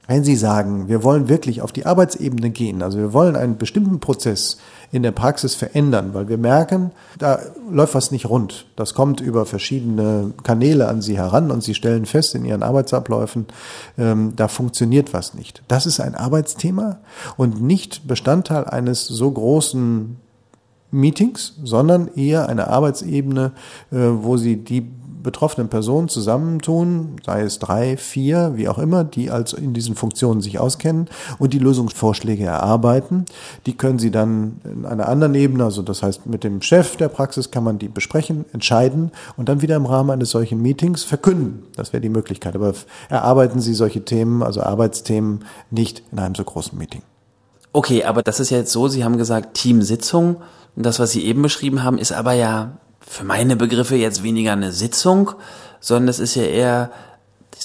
Wenn 0.07 0.23
Sie 0.23 0.37
sagen, 0.37 0.87
wir 0.87 1.03
wollen 1.03 1.27
wirklich 1.27 1.61
auf 1.61 1.73
die 1.73 1.85
Arbeitsebene 1.85 2.49
gehen, 2.49 2.81
also 2.81 2.97
wir 2.97 3.11
wollen 3.11 3.35
einen 3.35 3.57
bestimmten 3.57 3.99
Prozess 3.99 4.57
in 4.89 5.03
der 5.03 5.11
Praxis 5.11 5.53
verändern, 5.53 6.13
weil 6.13 6.29
wir 6.29 6.37
merken, 6.37 6.91
da 7.19 7.39
läuft 7.69 7.93
was 7.93 8.11
nicht 8.11 8.29
rund. 8.29 8.67
Das 8.77 8.93
kommt 8.93 9.19
über 9.19 9.45
verschiedene 9.45 10.31
Kanäle 10.43 10.87
an 10.87 11.01
Sie 11.01 11.17
heran 11.17 11.51
und 11.51 11.61
Sie 11.61 11.75
stellen 11.75 12.05
fest 12.05 12.35
in 12.35 12.45
Ihren 12.45 12.63
Arbeitsabläufen, 12.63 13.47
ähm, 13.97 14.31
da 14.37 14.47
funktioniert 14.47 15.13
was 15.13 15.33
nicht. 15.33 15.61
Das 15.67 15.85
ist 15.85 15.99
ein 15.99 16.15
Arbeitsthema 16.15 16.99
und 17.35 17.61
nicht 17.61 18.07
Bestandteil 18.07 18.63
eines 18.63 19.07
so 19.07 19.29
großen 19.29 20.15
Meetings, 20.89 21.55
sondern 21.63 22.07
eher 22.15 22.47
eine 22.47 22.67
Arbeitsebene, 22.69 23.51
äh, 23.91 23.95
wo 23.97 24.37
Sie 24.37 24.55
die 24.55 24.89
betroffenen 25.21 25.69
Personen 25.69 26.09
zusammentun, 26.09 27.17
sei 27.25 27.41
es 27.41 27.59
drei, 27.59 27.97
vier, 27.97 28.53
wie 28.55 28.67
auch 28.67 28.77
immer, 28.77 29.03
die 29.03 29.31
als 29.31 29.53
in 29.53 29.73
diesen 29.73 29.95
Funktionen 29.95 30.41
sich 30.41 30.59
auskennen 30.59 31.09
und 31.39 31.53
die 31.53 31.59
Lösungsvorschläge 31.59 32.43
erarbeiten. 32.43 33.25
Die 33.65 33.75
können 33.75 33.99
Sie 33.99 34.11
dann 34.11 34.61
in 34.63 34.85
einer 34.85 35.09
anderen 35.09 35.35
Ebene, 35.35 35.63
also 35.63 35.81
das 35.81 36.03
heißt 36.03 36.25
mit 36.25 36.43
dem 36.43 36.61
Chef 36.61 36.95
der 36.95 37.09
Praxis 37.09 37.51
kann 37.51 37.63
man 37.63 37.79
die 37.79 37.87
besprechen, 37.87 38.45
entscheiden 38.53 39.11
und 39.35 39.49
dann 39.49 39.61
wieder 39.61 39.75
im 39.75 39.85
Rahmen 39.85 40.11
eines 40.11 40.31
solchen 40.31 40.61
Meetings 40.61 41.03
verkünden. 41.03 41.63
Das 41.75 41.93
wäre 41.93 42.01
die 42.01 42.09
Möglichkeit. 42.09 42.55
Aber 42.55 42.73
erarbeiten 43.09 43.59
Sie 43.59 43.73
solche 43.73 44.05
Themen, 44.05 44.43
also 44.43 44.61
Arbeitsthemen, 44.61 45.45
nicht 45.71 46.03
in 46.11 46.19
einem 46.19 46.35
so 46.35 46.43
großen 46.43 46.77
Meeting. 46.77 47.01
Okay, 47.73 48.03
aber 48.03 48.23
das 48.23 48.39
ist 48.39 48.49
ja 48.49 48.57
jetzt 48.57 48.71
so, 48.71 48.87
Sie 48.87 49.03
haben 49.03 49.17
gesagt 49.17 49.55
Teamsitzung 49.55 50.37
und 50.75 50.85
das, 50.85 50.99
was 50.99 51.11
Sie 51.11 51.25
eben 51.25 51.41
beschrieben 51.41 51.83
haben, 51.83 51.97
ist 51.97 52.11
aber 52.11 52.33
ja 52.33 52.77
für 53.07 53.23
meine 53.23 53.55
Begriffe 53.55 53.95
jetzt 53.95 54.21
weniger 54.23 54.53
eine 54.53 54.71
Sitzung, 54.71 55.31
sondern 55.79 56.09
es 56.09 56.19
ist 56.19 56.35
ja 56.35 56.43
eher, 56.43 56.91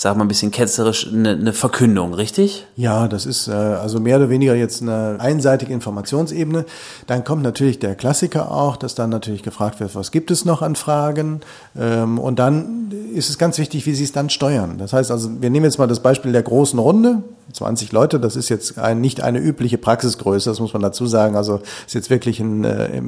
sage 0.03 0.19
mal 0.19 0.25
ein 0.25 0.29
bisschen 0.29 0.51
ketzerisch, 0.51 1.07
eine, 1.07 1.31
eine 1.31 1.53
Verkündung, 1.53 2.13
richtig? 2.13 2.67
Ja, 2.75 3.07
das 3.07 3.25
ist 3.25 3.47
äh, 3.47 3.53
also 3.53 4.01
mehr 4.01 4.17
oder 4.17 4.31
weniger 4.31 4.57
jetzt 4.57 4.83
eine 4.83 5.19
einseitige 5.21 5.73
Informationsebene. 5.73 6.65
Dann 7.07 7.23
kommt 7.23 7.45
natürlich 7.45 7.79
der 7.79 7.95
Klassiker 7.95 8.51
auch, 8.51 8.77
dass 8.77 8.97
dann 8.97 9.11
natürlich 9.11 9.45
gefragt 9.45 9.79
wird, 9.79 9.95
was 9.95 10.11
gibt 10.11 10.33
es 10.33 10.45
noch 10.45 10.61
an 10.61 10.75
Fragen? 10.75 11.41
Ähm, 11.79 12.19
und 12.19 12.41
dann 12.41 12.91
ist 13.15 13.31
es 13.31 13.39
ganz 13.39 13.59
wichtig, 13.59 13.87
wie 13.87 13.95
Sie 13.95 14.03
es 14.03 14.11
dann 14.11 14.29
steuern. 14.29 14.77
Das 14.77 14.93
heißt 14.93 15.13
also, 15.13 15.41
wir 15.41 15.51
nehmen 15.51 15.67
jetzt 15.67 15.79
mal 15.79 15.87
das 15.87 16.01
Beispiel 16.01 16.33
der 16.33 16.43
großen 16.43 16.81
Runde. 16.81 17.23
20 17.53 17.93
Leute, 17.93 18.19
das 18.19 18.35
ist 18.35 18.49
jetzt 18.49 18.79
ein, 18.79 19.01
nicht 19.01 19.23
eine 19.23 19.39
übliche 19.39 19.77
Praxisgröße, 19.77 20.49
das 20.49 20.59
muss 20.59 20.73
man 20.73 20.81
dazu 20.81 21.07
sagen. 21.07 21.37
Also 21.37 21.61
ist 21.87 21.95
jetzt 21.95 22.09
wirklich 22.11 22.41
ein, 22.41 22.65
äh, 22.65 23.03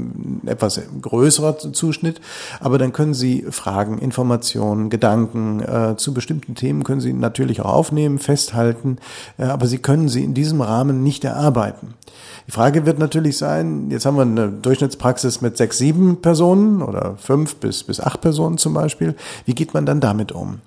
etwas 0.46 0.80
größerer 1.00 1.58
Zuschnitt. 1.72 2.20
Aber 2.60 2.78
dann 2.78 2.92
können 2.92 3.14
Sie 3.14 3.46
Fragen, 3.50 3.98
Informationen, 3.98 4.90
Gedanken 4.90 5.60
äh, 5.60 5.96
zu 5.96 6.14
bestimmten 6.14 6.54
Themen 6.54 6.83
können 6.84 7.00
Sie 7.00 7.12
natürlich 7.12 7.60
auch 7.60 7.72
aufnehmen, 7.72 8.18
festhalten, 8.18 8.98
äh, 9.38 9.44
aber 9.44 9.66
Sie 9.66 9.78
können 9.78 10.08
sie 10.08 10.22
in 10.22 10.34
diesem 10.34 10.60
Rahmen 10.60 11.02
nicht 11.02 11.24
erarbeiten. 11.24 11.94
Die 12.46 12.52
Frage 12.52 12.86
wird 12.86 12.98
natürlich 12.98 13.38
sein, 13.38 13.90
jetzt 13.90 14.06
haben 14.06 14.16
wir 14.16 14.22
eine 14.22 14.50
Durchschnittspraxis 14.50 15.40
mit 15.40 15.56
sechs, 15.56 15.78
sieben 15.78 16.20
Personen 16.20 16.82
oder 16.82 17.16
fünf 17.16 17.56
bis, 17.56 17.82
bis 17.84 18.00
acht 18.00 18.20
Personen 18.20 18.58
zum 18.58 18.74
Beispiel. 18.74 19.14
Wie 19.46 19.54
geht 19.54 19.74
man 19.74 19.86
dann 19.86 20.00
damit 20.00 20.32
um? 20.32 20.60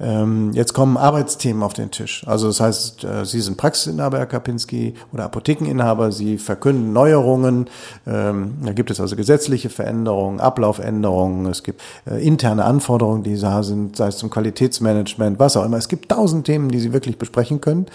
Ähm, 0.00 0.50
jetzt 0.52 0.74
kommen 0.74 0.96
Arbeitsthemen 0.96 1.62
auf 1.62 1.72
den 1.72 1.90
Tisch. 1.90 2.24
Also 2.26 2.48
das 2.48 2.60
heißt, 2.60 3.04
äh, 3.04 3.24
Sie 3.24 3.40
sind 3.40 3.56
Praxisinhaber, 3.56 4.18
Herr 4.18 4.26
Kapinski, 4.26 4.94
oder 5.12 5.24
Apothekeninhaber, 5.24 6.10
Sie 6.10 6.38
verkünden 6.38 6.92
Neuerungen. 6.92 7.68
Ähm, 8.06 8.54
da 8.64 8.72
gibt 8.72 8.90
es 8.90 9.00
also 9.00 9.14
gesetzliche 9.14 9.70
Veränderungen, 9.70 10.40
Ablaufänderungen, 10.40 11.46
es 11.46 11.62
gibt 11.62 11.80
äh, 12.10 12.24
interne 12.26 12.64
Anforderungen, 12.64 13.22
die 13.22 13.38
da 13.38 13.62
sind, 13.62 13.96
sei 13.96 14.08
es 14.08 14.16
zum 14.16 14.30
Qualitätsmanagement, 14.30 15.38
was 15.38 15.56
auch 15.56 15.64
immer. 15.64 15.76
Es 15.76 15.88
gibt 15.88 16.10
tausend 16.10 16.46
Themen, 16.46 16.70
die 16.70 16.80
Sie 16.80 16.92
wirklich 16.92 17.16
besprechen 17.18 17.60
können. 17.60 17.86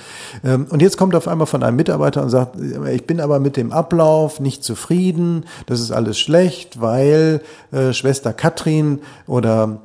Ähm, 0.43 0.67
und 0.69 0.81
jetzt 0.81 0.97
kommt 0.97 1.15
auf 1.15 1.27
einmal 1.27 1.47
von 1.47 1.63
einem 1.63 1.75
Mitarbeiter 1.75 2.23
und 2.23 2.29
sagt, 2.29 2.55
ich 2.91 3.05
bin 3.05 3.19
aber 3.19 3.39
mit 3.39 3.57
dem 3.57 3.73
Ablauf 3.73 4.39
nicht 4.39 4.63
zufrieden, 4.63 5.45
das 5.65 5.81
ist 5.81 5.91
alles 5.91 6.17
schlecht, 6.17 6.79
weil 6.79 7.41
äh, 7.71 7.91
Schwester 7.93 8.31
Katrin 8.31 8.99
oder 9.27 9.81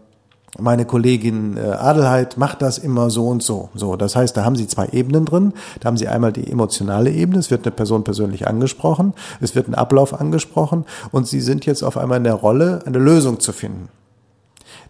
meine 0.58 0.84
Kollegin 0.84 1.56
äh, 1.56 1.60
Adelheid 1.60 2.36
macht 2.36 2.62
das 2.62 2.78
immer 2.78 3.10
so 3.10 3.28
und 3.28 3.42
so. 3.42 3.70
So, 3.74 3.96
das 3.96 4.14
heißt, 4.14 4.36
da 4.36 4.44
haben 4.44 4.56
Sie 4.56 4.68
zwei 4.68 4.88
Ebenen 4.88 5.24
drin. 5.24 5.52
Da 5.80 5.88
haben 5.88 5.96
Sie 5.96 6.08
einmal 6.08 6.32
die 6.32 6.50
emotionale 6.50 7.10
Ebene. 7.10 7.38
Es 7.38 7.50
wird 7.50 7.66
eine 7.66 7.72
Person 7.72 8.04
persönlich 8.04 8.46
angesprochen. 8.46 9.14
Es 9.40 9.54
wird 9.54 9.68
ein 9.68 9.74
Ablauf 9.74 10.18
angesprochen. 10.18 10.84
Und 11.10 11.26
Sie 11.26 11.40
sind 11.40 11.66
jetzt 11.66 11.82
auf 11.82 11.96
einmal 11.96 12.18
in 12.18 12.24
der 12.24 12.34
Rolle, 12.34 12.80
eine 12.86 12.98
Lösung 12.98 13.40
zu 13.40 13.52
finden. 13.52 13.88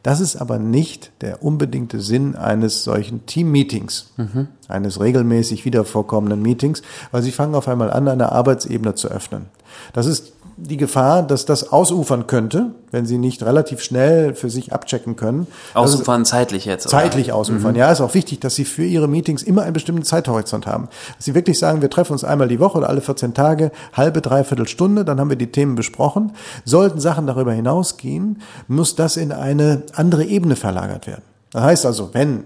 Das 0.03 0.21
ist 0.21 0.37
aber 0.37 0.59
nicht 0.59 1.13
der 1.23 1.43
unbedingte 1.43 1.99
Sinn 1.99 2.37
eines 2.37 2.85
solchen 2.85 3.25
Team-Meetings, 3.25 4.13
mhm. 4.19 4.49
eines 4.69 5.01
regelmäßig 5.01 5.65
wieder 5.65 5.87
vorkommenden 5.87 6.43
Meetings, 6.43 6.83
weil 7.11 7.23
Sie 7.23 7.33
fangen 7.33 7.55
auf 7.55 7.69
einmal 7.69 7.91
an, 7.91 8.07
eine 8.07 8.31
Arbeitsebene 8.31 8.95
zu 8.95 9.09
öffnen. 9.09 9.47
Das 9.93 10.07
ist 10.07 10.33
die 10.57 10.77
Gefahr, 10.77 11.23
dass 11.23 11.47
das 11.47 11.73
ausufern 11.73 12.27
könnte, 12.27 12.71
wenn 12.91 13.07
sie 13.07 13.19
nicht 13.19 13.43
relativ 13.43 13.83
schnell 13.83 14.35
für 14.35 14.51
sich 14.51 14.73
abchecken 14.73 15.17
können. 15.17 15.47
Ausufern 15.75 16.21
also, 16.21 16.31
zeitlich 16.31 16.65
jetzt. 16.65 16.87
Oder? 16.87 16.91
Zeitlich 16.93 17.33
ausufern, 17.33 17.73
mhm. 17.73 17.79
ja. 17.79 17.91
Ist 17.91 18.01
auch 18.01 18.15
wichtig, 18.15 18.41
dass 18.41 18.55
sie 18.55 18.65
für 18.65 18.85
ihre 18.85 19.09
Meetings 19.09 19.43
immer 19.43 19.63
einen 19.63 19.73
bestimmten 19.73 20.05
Zeithorizont 20.05 20.67
haben. 20.67 20.89
Dass 21.17 21.25
sie 21.25 21.35
wirklich 21.35 21.59
sagen, 21.59 21.83
wir 21.83 21.91
treffen 21.91 22.13
uns 22.13 22.25
einmal 22.25 22.49
die 22.49 22.61
Woche 22.61 22.79
oder 22.79 22.89
alle 22.89 23.01
14 23.01 23.35
Tage, 23.35 23.73
halbe, 23.93 24.21
dreiviertel 24.21 24.69
Stunde, 24.69 25.05
dann 25.05 25.19
haben 25.19 25.31
wir 25.31 25.37
die 25.37 25.51
Themen 25.51 25.75
besprochen. 25.75 26.33
Sollten 26.65 27.01
Sachen 27.01 27.27
darüber 27.27 27.53
hinausgehen, 27.53 28.41
muss 28.69 28.95
das 28.95 29.17
in 29.17 29.33
eine 29.33 29.83
andere 29.95 30.25
Ebene 30.25 30.57
verlagert 30.57 31.07
werden. 31.07 31.23
Das 31.51 31.63
heißt 31.63 31.87
also, 31.87 32.11
wenn 32.13 32.45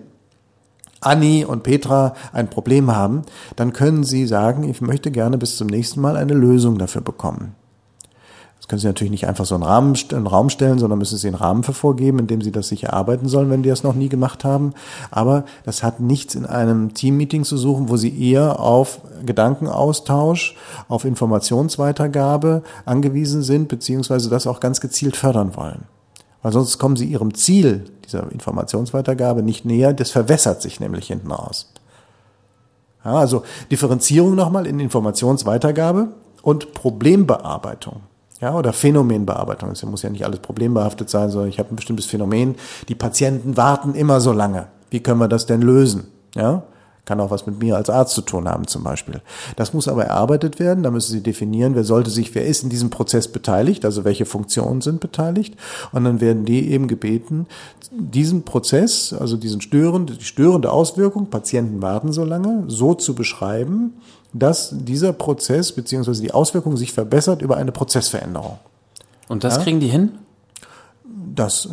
Anni 1.00 1.44
und 1.44 1.62
Petra 1.62 2.14
ein 2.32 2.50
Problem 2.50 2.94
haben, 2.94 3.22
dann 3.56 3.72
können 3.72 4.04
sie 4.04 4.26
sagen, 4.26 4.64
ich 4.64 4.80
möchte 4.80 5.10
gerne 5.10 5.38
bis 5.38 5.56
zum 5.56 5.68
nächsten 5.68 6.00
Mal 6.00 6.16
eine 6.16 6.34
Lösung 6.34 6.78
dafür 6.78 7.02
bekommen 7.02 7.54
können 8.68 8.80
Sie 8.80 8.86
natürlich 8.86 9.10
nicht 9.10 9.26
einfach 9.26 9.46
so 9.46 9.56
Rahmen, 9.56 9.96
einen 10.12 10.26
Raum 10.26 10.50
stellen, 10.50 10.78
sondern 10.78 10.98
müssen 10.98 11.16
Sie 11.16 11.26
einen 11.26 11.36
Rahmen 11.36 11.62
für 11.62 11.72
vorgeben, 11.72 12.18
in 12.18 12.26
dem 12.26 12.42
Sie 12.42 12.52
das 12.52 12.68
sich 12.68 12.84
erarbeiten 12.84 13.28
sollen, 13.28 13.50
wenn 13.50 13.62
die 13.62 13.70
das 13.70 13.82
noch 13.82 13.94
nie 13.94 14.10
gemacht 14.10 14.44
haben. 14.44 14.74
Aber 15.10 15.44
das 15.64 15.82
hat 15.82 16.00
nichts 16.00 16.34
in 16.34 16.44
einem 16.44 16.92
Teammeeting 16.94 17.44
zu 17.44 17.56
suchen, 17.56 17.88
wo 17.88 17.96
Sie 17.96 18.30
eher 18.30 18.60
auf 18.60 19.00
Gedankenaustausch, 19.24 20.54
auf 20.88 21.04
Informationsweitergabe 21.06 22.62
angewiesen 22.84 23.42
sind, 23.42 23.68
beziehungsweise 23.68 24.28
das 24.28 24.46
auch 24.46 24.60
ganz 24.60 24.80
gezielt 24.80 25.16
fördern 25.16 25.56
wollen. 25.56 25.84
Weil 26.42 26.52
sonst 26.52 26.78
kommen 26.78 26.96
Sie 26.96 27.06
Ihrem 27.06 27.34
Ziel 27.34 27.90
dieser 28.04 28.30
Informationsweitergabe 28.30 29.42
nicht 29.42 29.64
näher. 29.64 29.92
Das 29.92 30.10
verwässert 30.10 30.62
sich 30.62 30.80
nämlich 30.80 31.08
hinten 31.08 31.30
raus. 31.30 31.72
Ja, 33.04 33.14
also 33.14 33.42
Differenzierung 33.70 34.34
nochmal 34.34 34.66
in 34.66 34.80
Informationsweitergabe 34.80 36.08
und 36.42 36.72
Problembearbeitung. 36.74 38.00
Ja, 38.40 38.54
oder 38.54 38.72
Phänomenbearbeitung. 38.72 39.70
Es 39.70 39.84
muss 39.84 40.02
ja 40.02 40.10
nicht 40.10 40.24
alles 40.24 40.38
problembehaftet 40.38 41.10
sein, 41.10 41.30
sondern 41.30 41.48
ich 41.48 41.58
habe 41.58 41.72
ein 41.72 41.76
bestimmtes 41.76 42.06
Phänomen. 42.06 42.54
Die 42.88 42.94
Patienten 42.94 43.56
warten 43.56 43.94
immer 43.94 44.20
so 44.20 44.32
lange. 44.32 44.68
Wie 44.90 45.00
können 45.00 45.18
wir 45.18 45.28
das 45.28 45.46
denn 45.46 45.60
lösen? 45.60 46.06
Ja, 46.34 46.62
kann 47.08 47.20
auch 47.20 47.30
was 47.30 47.46
mit 47.46 47.58
mir 47.58 47.74
als 47.74 47.88
Arzt 47.88 48.14
zu 48.14 48.20
tun 48.20 48.46
haben 48.46 48.66
zum 48.66 48.84
Beispiel. 48.84 49.22
Das 49.56 49.72
muss 49.72 49.88
aber 49.88 50.04
erarbeitet 50.04 50.60
werden. 50.60 50.82
Da 50.82 50.90
müssen 50.90 51.10
Sie 51.10 51.22
definieren, 51.22 51.74
wer 51.74 51.82
sollte 51.82 52.10
sich, 52.10 52.34
wer 52.34 52.44
ist 52.44 52.62
in 52.62 52.68
diesem 52.68 52.90
Prozess 52.90 53.28
beteiligt, 53.28 53.86
also 53.86 54.04
welche 54.04 54.26
Funktionen 54.26 54.82
sind 54.82 55.00
beteiligt. 55.00 55.56
Und 55.92 56.04
dann 56.04 56.20
werden 56.20 56.44
die 56.44 56.70
eben 56.70 56.86
gebeten, 56.86 57.46
diesen 57.90 58.42
Prozess, 58.42 59.14
also 59.18 59.38
diesen 59.38 59.62
störende, 59.62 60.12
die 60.16 60.24
störende 60.24 60.70
Auswirkung, 60.70 61.30
Patienten 61.30 61.80
warten 61.80 62.12
so 62.12 62.24
lange, 62.24 62.64
so 62.66 62.92
zu 62.92 63.14
beschreiben, 63.14 63.94
dass 64.34 64.74
dieser 64.76 65.14
Prozess 65.14 65.72
beziehungsweise 65.72 66.20
die 66.20 66.32
Auswirkung 66.32 66.76
sich 66.76 66.92
verbessert 66.92 67.40
über 67.40 67.56
eine 67.56 67.72
Prozessveränderung. 67.72 68.58
Und 69.28 69.44
das 69.44 69.56
ja? 69.56 69.62
kriegen 69.62 69.80
die 69.80 69.88
hin? 69.88 70.10
Das 71.34 71.68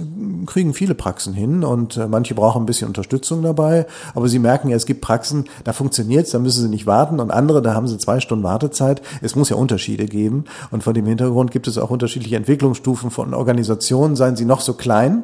kriegen 0.45 0.73
viele 0.73 0.95
Praxen 0.95 1.33
hin 1.33 1.63
und 1.63 1.97
äh, 1.97 2.07
manche 2.07 2.35
brauchen 2.35 2.63
ein 2.63 2.65
bisschen 2.65 2.87
Unterstützung 2.87 3.41
dabei. 3.41 3.85
Aber 4.13 4.27
sie 4.27 4.39
merken 4.39 4.69
ja, 4.69 4.75
es 4.75 4.85
gibt 4.85 5.01
Praxen, 5.01 5.45
da 5.63 5.73
funktioniert's, 5.73 6.31
da 6.31 6.39
müssen 6.39 6.63
sie 6.63 6.69
nicht 6.69 6.85
warten 6.85 7.19
und 7.19 7.31
andere, 7.31 7.61
da 7.61 7.73
haben 7.73 7.87
sie 7.87 7.97
zwei 7.97 8.19
Stunden 8.19 8.43
Wartezeit. 8.43 9.01
Es 9.21 9.35
muss 9.35 9.49
ja 9.49 9.55
Unterschiede 9.55 10.05
geben 10.05 10.45
und 10.71 10.83
vor 10.83 10.93
dem 10.93 11.05
Hintergrund 11.05 11.51
gibt 11.51 11.67
es 11.67 11.77
auch 11.77 11.89
unterschiedliche 11.89 12.35
Entwicklungsstufen 12.35 13.11
von 13.11 13.33
Organisationen, 13.33 14.15
seien 14.15 14.35
sie 14.35 14.45
noch 14.45 14.61
so 14.61 14.73
klein 14.73 15.23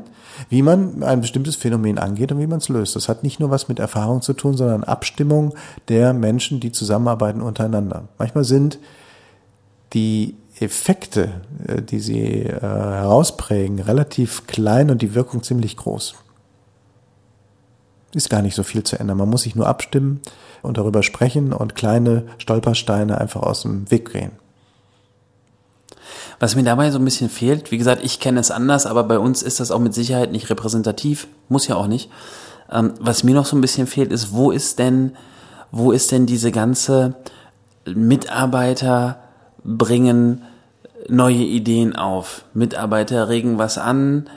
wie 0.49 0.61
man 0.61 1.03
ein 1.03 1.21
bestimmtes 1.21 1.55
Phänomen 1.55 1.97
angeht 1.97 2.31
und 2.31 2.39
wie 2.39 2.47
man 2.47 2.59
es 2.59 2.69
löst. 2.69 2.95
Das 2.95 3.09
hat 3.09 3.23
nicht 3.23 3.39
nur 3.39 3.49
was 3.49 3.67
mit 3.67 3.79
Erfahrung 3.79 4.21
zu 4.21 4.33
tun, 4.33 4.55
sondern 4.55 4.83
Abstimmung 4.83 5.53
der 5.87 6.13
Menschen, 6.13 6.59
die 6.59 6.71
zusammenarbeiten 6.71 7.41
untereinander. 7.41 8.07
Manchmal 8.17 8.43
sind 8.43 8.79
die 9.93 10.35
Effekte, 10.61 11.41
äh, 11.67 11.81
die 11.81 11.99
sie 11.99 12.43
äh, 12.43 12.59
herausprägen, 12.61 13.79
relativ 13.79 14.47
klein 14.47 14.89
und 14.89 15.01
die 15.01 15.15
Wirkung 15.15 15.43
ziemlich 15.43 15.77
groß. 15.77 16.15
Ist 18.13 18.29
gar 18.29 18.41
nicht 18.41 18.55
so 18.55 18.63
viel 18.63 18.83
zu 18.83 18.99
ändern. 18.99 19.17
Man 19.17 19.29
muss 19.29 19.43
sich 19.43 19.55
nur 19.55 19.67
abstimmen 19.67 20.21
und 20.61 20.77
darüber 20.77 21.01
sprechen 21.01 21.53
und 21.53 21.75
kleine 21.75 22.23
Stolpersteine 22.37 23.19
einfach 23.19 23.41
aus 23.41 23.61
dem 23.61 23.89
Weg 23.89 24.11
gehen. 24.11 24.31
Was 26.39 26.55
mir 26.55 26.63
dabei 26.63 26.91
so 26.91 26.97
ein 26.97 27.05
bisschen 27.05 27.29
fehlt, 27.29 27.71
wie 27.71 27.77
gesagt, 27.77 28.03
ich 28.03 28.19
kenne 28.19 28.39
es 28.39 28.51
anders, 28.51 28.85
aber 28.85 29.03
bei 29.03 29.19
uns 29.19 29.43
ist 29.43 29.59
das 29.59 29.71
auch 29.71 29.79
mit 29.79 29.93
Sicherheit 29.93 30.31
nicht 30.31 30.49
repräsentativ, 30.49 31.27
muss 31.49 31.67
ja 31.67 31.75
auch 31.75 31.87
nicht. 31.87 32.09
Ähm, 32.71 32.93
was 32.99 33.23
mir 33.23 33.35
noch 33.35 33.45
so 33.45 33.55
ein 33.55 33.61
bisschen 33.61 33.87
fehlt, 33.87 34.11
ist, 34.11 34.33
wo 34.33 34.51
ist 34.51 34.79
denn, 34.79 35.13
wo 35.71 35.91
ist 35.91 36.11
denn 36.11 36.25
diese 36.25 36.51
ganze 36.51 37.15
Mitarbeiter 37.85 39.19
bringen 39.63 40.41
neue 41.09 41.35
Ideen 41.35 41.95
auf, 41.95 42.43
Mitarbeiter 42.53 43.29
regen 43.29 43.57
was 43.57 43.77
an, 43.77 44.29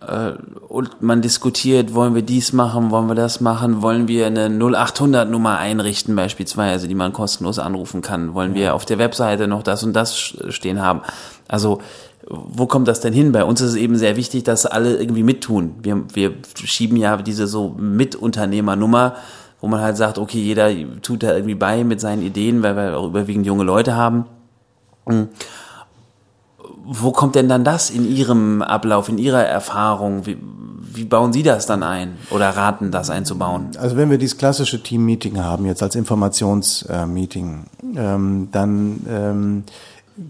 äh, 0.00 0.32
und 0.68 1.02
man 1.02 1.22
diskutiert, 1.22 1.94
wollen 1.94 2.14
wir 2.14 2.22
dies 2.22 2.52
machen, 2.52 2.90
wollen 2.90 3.08
wir 3.08 3.14
das 3.14 3.40
machen, 3.40 3.82
wollen 3.82 4.06
wir 4.06 4.26
eine 4.26 4.48
0800 4.48 5.28
Nummer 5.28 5.58
einrichten 5.58 6.14
beispielsweise, 6.14 6.88
die 6.88 6.94
man 6.94 7.12
kostenlos 7.12 7.58
anrufen 7.58 8.00
kann, 8.00 8.34
wollen 8.34 8.54
wir 8.54 8.74
auf 8.74 8.84
der 8.84 8.98
Webseite 8.98 9.48
noch 9.48 9.62
das 9.62 9.82
und 9.82 9.94
das 9.94 10.16
stehen 10.48 10.80
haben. 10.80 11.00
Also 11.48 11.80
wo 12.30 12.66
kommt 12.66 12.88
das 12.88 13.00
denn 13.00 13.14
hin? 13.14 13.32
Bei 13.32 13.44
uns 13.44 13.60
ist 13.60 13.70
es 13.70 13.76
eben 13.76 13.96
sehr 13.96 14.16
wichtig, 14.16 14.44
dass 14.44 14.66
alle 14.66 14.98
irgendwie 14.98 15.22
mittun. 15.22 15.76
Wir, 15.82 16.04
wir 16.12 16.34
schieben 16.54 16.98
ja 16.98 17.16
diese 17.16 17.46
so 17.46 17.74
Mitunternehmernummer, 17.78 19.16
wo 19.60 19.66
man 19.66 19.80
halt 19.80 19.96
sagt, 19.96 20.18
okay, 20.18 20.38
jeder 20.38 20.70
tut 21.00 21.22
da 21.22 21.34
irgendwie 21.34 21.54
bei 21.54 21.84
mit 21.84 22.00
seinen 22.00 22.22
Ideen, 22.22 22.62
weil 22.62 22.76
wir 22.76 22.98
auch 22.98 23.06
überwiegend 23.06 23.46
junge 23.46 23.64
Leute 23.64 23.96
haben. 23.96 24.26
Hm 25.06 25.28
wo 26.90 27.12
kommt 27.12 27.34
denn 27.34 27.50
dann 27.50 27.64
das 27.64 27.90
in 27.90 28.10
Ihrem 28.10 28.62
Ablauf, 28.62 29.10
in 29.10 29.18
Ihrer 29.18 29.44
Erfahrung? 29.44 30.24
Wie, 30.24 30.38
wie 30.80 31.04
bauen 31.04 31.34
Sie 31.34 31.42
das 31.42 31.66
dann 31.66 31.82
ein 31.82 32.16
oder 32.30 32.48
raten, 32.48 32.90
das 32.90 33.10
einzubauen? 33.10 33.68
Also 33.78 33.96
wenn 33.96 34.08
wir 34.08 34.16
dieses 34.16 34.38
klassische 34.38 34.82
Team-Meeting 34.82 35.38
haben, 35.38 35.66
jetzt 35.66 35.82
als 35.82 35.94
Informationsmeeting, 35.94 37.64
ähm, 37.94 38.48
dann 38.52 39.06
ähm, 39.06 39.64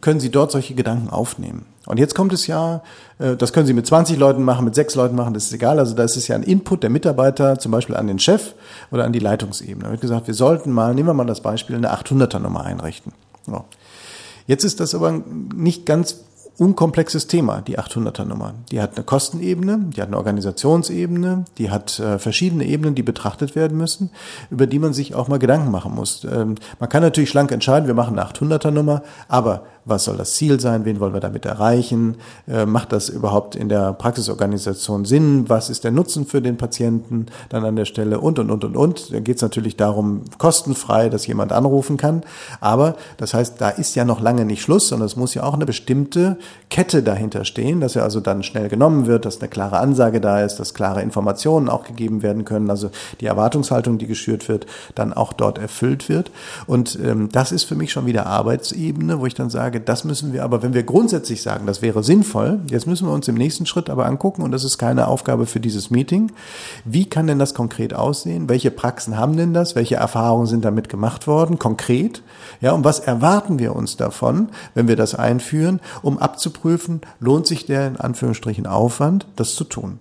können 0.00 0.18
Sie 0.18 0.30
dort 0.30 0.50
solche 0.50 0.74
Gedanken 0.74 1.10
aufnehmen. 1.10 1.64
Und 1.86 2.00
jetzt 2.00 2.16
kommt 2.16 2.32
es 2.32 2.48
ja, 2.48 2.82
äh, 3.20 3.36
das 3.36 3.52
können 3.52 3.66
Sie 3.68 3.72
mit 3.72 3.86
20 3.86 4.18
Leuten 4.18 4.42
machen, 4.42 4.64
mit 4.64 4.74
sechs 4.74 4.96
Leuten 4.96 5.14
machen, 5.14 5.34
das 5.34 5.44
ist 5.44 5.52
egal. 5.52 5.78
Also 5.78 5.94
das 5.94 6.16
ist 6.16 6.26
ja 6.26 6.34
ein 6.34 6.42
Input 6.42 6.82
der 6.82 6.90
Mitarbeiter, 6.90 7.60
zum 7.60 7.70
Beispiel 7.70 7.94
an 7.94 8.08
den 8.08 8.18
Chef 8.18 8.54
oder 8.90 9.04
an 9.04 9.12
die 9.12 9.20
Leitungsebene. 9.20 9.84
Da 9.84 9.90
wird 9.92 10.00
gesagt, 10.00 10.26
wir 10.26 10.34
sollten 10.34 10.72
mal, 10.72 10.92
nehmen 10.92 11.08
wir 11.08 11.14
mal 11.14 11.24
das 11.24 11.40
Beispiel, 11.40 11.76
eine 11.76 11.94
800er 11.94 12.40
Nummer 12.40 12.64
einrichten. 12.64 13.12
So. 13.46 13.64
Jetzt 14.48 14.64
ist 14.64 14.80
das 14.80 14.94
aber 14.94 15.22
nicht 15.54 15.86
ganz 15.86 16.24
unkomplexes 16.58 17.28
Thema, 17.28 17.62
die 17.62 17.78
800er 17.78 18.24
Nummer. 18.24 18.54
Die 18.70 18.80
hat 18.80 18.96
eine 18.96 19.04
Kostenebene, 19.04 19.78
die 19.96 20.02
hat 20.02 20.08
eine 20.08 20.16
Organisationsebene, 20.16 21.44
die 21.56 21.70
hat 21.70 21.98
äh, 22.00 22.18
verschiedene 22.18 22.64
Ebenen, 22.64 22.96
die 22.96 23.04
betrachtet 23.04 23.54
werden 23.54 23.78
müssen, 23.78 24.10
über 24.50 24.66
die 24.66 24.80
man 24.80 24.92
sich 24.92 25.14
auch 25.14 25.28
mal 25.28 25.38
Gedanken 25.38 25.70
machen 25.70 25.94
muss. 25.94 26.24
Ähm, 26.24 26.56
man 26.80 26.88
kann 26.88 27.02
natürlich 27.02 27.30
schlank 27.30 27.52
entscheiden, 27.52 27.86
wir 27.86 27.94
machen 27.94 28.18
eine 28.18 28.28
800er 28.28 28.72
Nummer, 28.72 29.02
aber 29.28 29.62
was 29.88 30.04
soll 30.04 30.16
das 30.16 30.34
Ziel 30.34 30.60
sein, 30.60 30.84
wen 30.84 31.00
wollen 31.00 31.14
wir 31.14 31.20
damit 31.20 31.46
erreichen, 31.46 32.16
äh, 32.46 32.66
macht 32.66 32.92
das 32.92 33.08
überhaupt 33.08 33.56
in 33.56 33.68
der 33.68 33.92
Praxisorganisation 33.92 35.04
Sinn, 35.04 35.48
was 35.48 35.70
ist 35.70 35.84
der 35.84 35.90
Nutzen 35.90 36.26
für 36.26 36.42
den 36.42 36.56
Patienten 36.56 37.26
dann 37.48 37.64
an 37.64 37.76
der 37.76 37.84
Stelle? 37.84 38.20
Und, 38.20 38.38
und, 38.38 38.50
und, 38.50 38.64
und, 38.64 38.76
und. 38.76 39.12
Da 39.12 39.20
geht 39.20 39.36
es 39.36 39.42
natürlich 39.42 39.76
darum, 39.76 40.24
kostenfrei, 40.38 41.08
dass 41.08 41.26
jemand 41.26 41.52
anrufen 41.52 41.96
kann, 41.96 42.22
aber 42.60 42.96
das 43.16 43.34
heißt, 43.34 43.60
da 43.60 43.70
ist 43.70 43.94
ja 43.94 44.04
noch 44.04 44.20
lange 44.20 44.44
nicht 44.44 44.62
Schluss, 44.62 44.88
sondern 44.88 45.06
es 45.06 45.16
muss 45.16 45.34
ja 45.34 45.42
auch 45.42 45.54
eine 45.54 45.66
bestimmte 45.66 46.38
Kette 46.70 47.02
dahinter 47.02 47.44
stehen, 47.44 47.80
dass 47.80 47.96
er 47.96 48.02
also 48.02 48.20
dann 48.20 48.42
schnell 48.42 48.68
genommen 48.68 49.06
wird, 49.06 49.24
dass 49.24 49.40
eine 49.40 49.48
klare 49.48 49.78
Ansage 49.78 50.20
da 50.20 50.42
ist, 50.42 50.56
dass 50.56 50.74
klare 50.74 51.02
Informationen 51.02 51.68
auch 51.68 51.84
gegeben 51.84 52.22
werden 52.22 52.44
können, 52.44 52.70
also 52.70 52.90
die 53.20 53.26
Erwartungshaltung, 53.26 53.98
die 53.98 54.06
geschürt 54.06 54.48
wird, 54.48 54.66
dann 54.94 55.12
auch 55.12 55.32
dort 55.32 55.58
erfüllt 55.58 56.08
wird. 56.08 56.30
Und 56.66 56.98
ähm, 57.02 57.28
das 57.32 57.52
ist 57.52 57.64
für 57.64 57.74
mich 57.74 57.92
schon 57.92 58.06
wieder 58.06 58.26
Arbeitsebene, 58.26 59.20
wo 59.20 59.26
ich 59.26 59.34
dann 59.34 59.50
sage, 59.50 59.77
das 59.80 60.04
müssen 60.04 60.32
wir 60.32 60.44
aber, 60.44 60.62
wenn 60.62 60.74
wir 60.74 60.82
grundsätzlich 60.82 61.42
sagen, 61.42 61.66
das 61.66 61.82
wäre 61.82 62.02
sinnvoll, 62.02 62.60
jetzt 62.70 62.86
müssen 62.86 63.06
wir 63.06 63.12
uns 63.12 63.28
im 63.28 63.34
nächsten 63.34 63.66
Schritt 63.66 63.90
aber 63.90 64.06
angucken, 64.06 64.42
und 64.42 64.52
das 64.52 64.64
ist 64.64 64.78
keine 64.78 65.08
Aufgabe 65.08 65.46
für 65.46 65.60
dieses 65.60 65.90
Meeting, 65.90 66.32
wie 66.84 67.04
kann 67.04 67.26
denn 67.26 67.38
das 67.38 67.54
konkret 67.54 67.94
aussehen? 67.94 68.48
Welche 68.48 68.70
Praxen 68.70 69.16
haben 69.16 69.36
denn 69.36 69.54
das? 69.54 69.74
Welche 69.74 69.96
Erfahrungen 69.96 70.46
sind 70.46 70.64
damit 70.64 70.88
gemacht 70.88 71.26
worden? 71.26 71.58
Konkret? 71.58 72.22
Ja, 72.60 72.72
und 72.72 72.84
was 72.84 73.00
erwarten 73.00 73.58
wir 73.58 73.76
uns 73.76 73.96
davon, 73.96 74.48
wenn 74.74 74.88
wir 74.88 74.96
das 74.96 75.14
einführen, 75.14 75.80
um 76.02 76.18
abzuprüfen, 76.18 77.00
lohnt 77.20 77.46
sich 77.46 77.66
der 77.66 77.86
in 77.86 77.96
Anführungsstrichen 77.96 78.66
Aufwand, 78.66 79.26
das 79.36 79.54
zu 79.54 79.64
tun? 79.64 80.00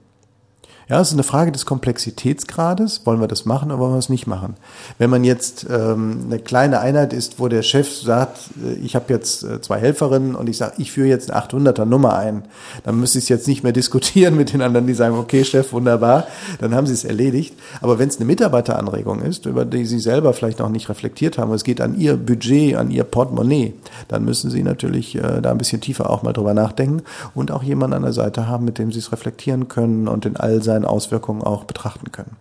Ja, 0.90 1.02
es 1.02 1.10
ist 1.10 1.16
eine 1.16 1.24
Frage 1.24 1.52
des 1.52 1.66
Komplexitätsgrades. 1.66 3.06
Wollen 3.06 3.20
wir 3.20 3.28
das 3.28 3.44
machen 3.44 3.72
oder 3.72 3.80
wollen 3.80 3.92
wir 3.92 4.00
es 4.00 4.08
nicht 4.08 4.26
machen? 4.26 4.56
Wenn 4.98 5.10
man 5.10 5.26
jetzt 5.26 5.68
ähm, 5.70 6.28
eine 6.28 6.40
kleine 6.40 6.80
Einheit 6.80 7.12
ist, 7.12 7.42
wo 7.42 7.50
der 7.50 7.62
Chef 7.62 7.94
sagt, 7.94 8.52
äh, 8.66 8.76
ich 8.76 8.96
habe 8.96 9.14
jetzt 9.14 9.44
äh, 9.44 9.60
zwei 9.60 9.80
Helferinnen 9.80 10.34
und 10.34 10.48
ich 10.48 10.56
sage, 10.56 10.76
ich 10.78 10.94
führe 10.94 11.10
jetzt 11.10 11.30
eine 11.30 11.46
800er 11.46 11.84
Nummer 11.84 12.16
ein, 12.16 12.44
dann 12.86 12.98
müsste 13.02 13.18
ich 13.18 13.26
es 13.26 13.30
jetzt 13.30 13.50
nicht 13.50 13.64
mehr 13.64 13.74
diskutieren 13.74 14.38
mit 14.38 14.54
den 14.54 14.62
anderen, 14.62 14.88
die 14.88 14.94
sagen, 14.94 15.18
okay, 15.18 15.44
Chef, 15.44 15.74
wunderbar, 15.74 16.26
dann 16.62 16.74
haben 16.74 16.88
sie 16.88 16.94
es 16.94 17.04
erledigt. 17.04 17.54
Aber 17.82 18.00
wenn 18.00 18.08
es 18.08 18.16
eine 18.16 18.26
Mitarbeiteranregung 18.26 19.22
ist, 19.24 19.46
über 19.46 19.66
die 19.66 19.86
sie 19.86 20.00
selber 20.00 20.32
vielleicht 20.32 20.60
noch 20.60 20.70
nicht 20.70 20.88
reflektiert 20.88 21.38
haben, 21.38 21.52
es 21.52 21.66
geht 21.66 21.82
an 21.82 22.00
ihr 22.00 22.16
Budget, 22.16 22.78
an 22.78 22.92
ihr 22.92 23.04
Portemonnaie, 23.04 23.74
dann 24.08 24.24
müssen 24.24 24.50
sie 24.50 24.64
natürlich 24.64 25.16
äh, 25.16 25.42
da 25.42 25.52
ein 25.52 25.58
bisschen 25.58 25.82
tiefer 25.82 26.10
auch 26.10 26.24
mal 26.24 26.32
drüber 26.32 26.54
nachdenken 26.54 27.02
und 27.36 27.52
auch 27.52 27.64
jemanden 27.64 27.98
an 27.98 28.04
der 28.04 28.14
Seite 28.14 28.48
haben, 28.48 28.64
mit 28.64 28.78
dem 28.78 28.94
sie 28.94 29.00
es 29.00 29.12
reflektieren 29.12 29.68
können 29.68 30.08
und 30.08 30.26
in 30.26 30.38
all 30.38 30.64
seinen 30.64 30.77
seinen 30.78 30.86
Auswirkungen 30.86 31.42
auch 31.42 31.64
betrachten 31.64 32.12
können. 32.12 32.36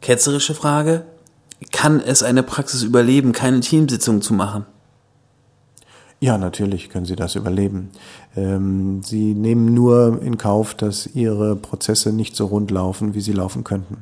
Ketzerische 0.00 0.54
Frage. 0.54 1.04
Kann 1.70 2.00
es 2.00 2.22
eine 2.22 2.42
Praxis 2.42 2.82
überleben, 2.82 3.32
keine 3.32 3.60
Teamsitzung 3.60 4.20
zu 4.20 4.34
machen? 4.34 4.66
Ja, 6.18 6.38
natürlich 6.38 6.88
können 6.88 7.06
Sie 7.06 7.16
das 7.16 7.34
überleben. 7.34 7.90
Ähm, 8.36 9.02
Sie 9.04 9.34
nehmen 9.34 9.74
nur 9.74 10.20
in 10.22 10.38
Kauf, 10.38 10.74
dass 10.74 11.06
Ihre 11.06 11.54
Prozesse 11.54 12.12
nicht 12.12 12.34
so 12.34 12.46
rund 12.46 12.70
laufen, 12.70 13.14
wie 13.14 13.20
sie 13.20 13.32
laufen 13.32 13.64
könnten. 13.64 13.98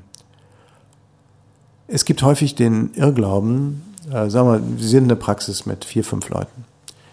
Es 1.87 2.05
gibt 2.05 2.23
häufig 2.23 2.55
den 2.55 2.95
Irrglauben, 2.95 3.83
äh, 4.11 4.31
sagen 4.31 4.49
wir, 4.49 4.79
Sie 4.79 4.88
sind 4.88 5.05
eine 5.05 5.16
Praxis 5.16 5.66
mit 5.66 5.85
vier, 5.85 6.05
fünf 6.05 6.29
Leuten 6.29 6.64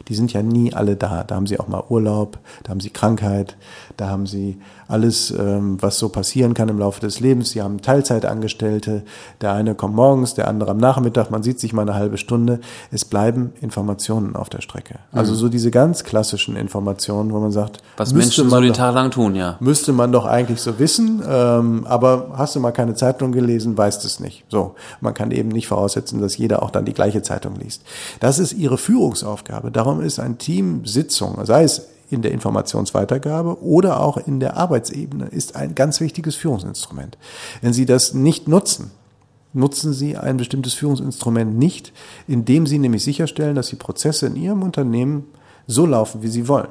die 0.07 0.15
sind 0.15 0.33
ja 0.33 0.41
nie 0.41 0.73
alle 0.73 0.95
da. 0.95 1.23
Da 1.23 1.35
haben 1.35 1.47
sie 1.47 1.59
auch 1.59 1.67
mal 1.67 1.83
Urlaub, 1.89 2.39
da 2.63 2.71
haben 2.71 2.79
sie 2.79 2.89
Krankheit, 2.89 3.57
da 3.97 4.09
haben 4.09 4.25
sie 4.25 4.59
alles, 4.87 5.31
ähm, 5.31 5.77
was 5.81 5.99
so 5.99 6.09
passieren 6.09 6.53
kann 6.53 6.69
im 6.69 6.79
Laufe 6.79 7.01
des 7.01 7.19
Lebens. 7.19 7.49
Sie 7.49 7.61
haben 7.61 7.81
Teilzeitangestellte, 7.81 9.03
der 9.41 9.53
eine 9.53 9.75
kommt 9.75 9.95
morgens, 9.95 10.33
der 10.33 10.47
andere 10.47 10.71
am 10.71 10.77
Nachmittag, 10.77 11.29
man 11.29 11.43
sieht 11.43 11.59
sich 11.59 11.73
mal 11.73 11.81
eine 11.81 11.95
halbe 11.95 12.17
Stunde. 12.17 12.59
Es 12.91 13.05
bleiben 13.05 13.53
Informationen 13.61 14.35
auf 14.35 14.49
der 14.49 14.61
Strecke. 14.61 14.99
Also 15.11 15.33
mhm. 15.33 15.37
so 15.37 15.49
diese 15.49 15.71
ganz 15.71 16.03
klassischen 16.03 16.55
Informationen, 16.55 17.31
wo 17.31 17.39
man 17.39 17.51
sagt, 17.51 17.81
was 17.97 18.13
Menschen 18.13 18.49
so 18.49 18.61
den 18.61 18.73
Tag 18.73 18.93
lang 18.95 19.11
tun, 19.11 19.35
ja. 19.35 19.57
Müsste 19.59 19.93
man 19.93 20.11
doch 20.11 20.25
eigentlich 20.25 20.61
so 20.61 20.79
wissen, 20.79 21.21
ähm, 21.27 21.85
aber 21.87 22.31
hast 22.37 22.55
du 22.55 22.59
mal 22.59 22.71
keine 22.71 22.95
Zeitung 22.95 23.31
gelesen, 23.31 23.77
weißt 23.77 24.05
es 24.05 24.19
nicht. 24.19 24.45
So, 24.49 24.75
man 25.01 25.13
kann 25.13 25.31
eben 25.31 25.49
nicht 25.49 25.67
voraussetzen, 25.67 26.21
dass 26.21 26.37
jeder 26.37 26.63
auch 26.63 26.71
dann 26.71 26.85
die 26.85 26.93
gleiche 26.93 27.21
Zeitung 27.21 27.55
liest. 27.55 27.83
Das 28.19 28.39
ist 28.39 28.53
ihre 28.53 28.77
Führungsaufgabe. 28.77 29.71
Darum 29.71 29.96
Darum 29.97 30.05
ist 30.05 30.19
ein 30.19 30.37
Teamsitzung, 30.37 31.43
sei 31.43 31.63
es 31.63 31.87
in 32.11 32.21
der 32.21 32.31
Informationsweitergabe 32.31 33.63
oder 33.63 33.99
auch 33.99 34.17
in 34.17 34.39
der 34.39 34.55
Arbeitsebene, 34.55 35.25
ist 35.25 35.55
ein 35.55 35.73
ganz 35.73 35.99
wichtiges 36.01 36.35
Führungsinstrument. 36.35 37.17
Wenn 37.61 37.73
Sie 37.73 37.87
das 37.87 38.13
nicht 38.13 38.47
nutzen, 38.47 38.91
nutzen 39.53 39.93
Sie 39.93 40.15
ein 40.15 40.37
bestimmtes 40.37 40.75
Führungsinstrument 40.75 41.57
nicht, 41.57 41.93
indem 42.27 42.67
Sie 42.67 42.77
nämlich 42.77 43.03
sicherstellen, 43.03 43.55
dass 43.55 43.69
die 43.69 43.75
Prozesse 43.75 44.27
in 44.27 44.35
Ihrem 44.35 44.61
Unternehmen 44.61 45.25
so 45.65 45.87
laufen, 45.87 46.21
wie 46.21 46.27
Sie 46.27 46.47
wollen. 46.47 46.69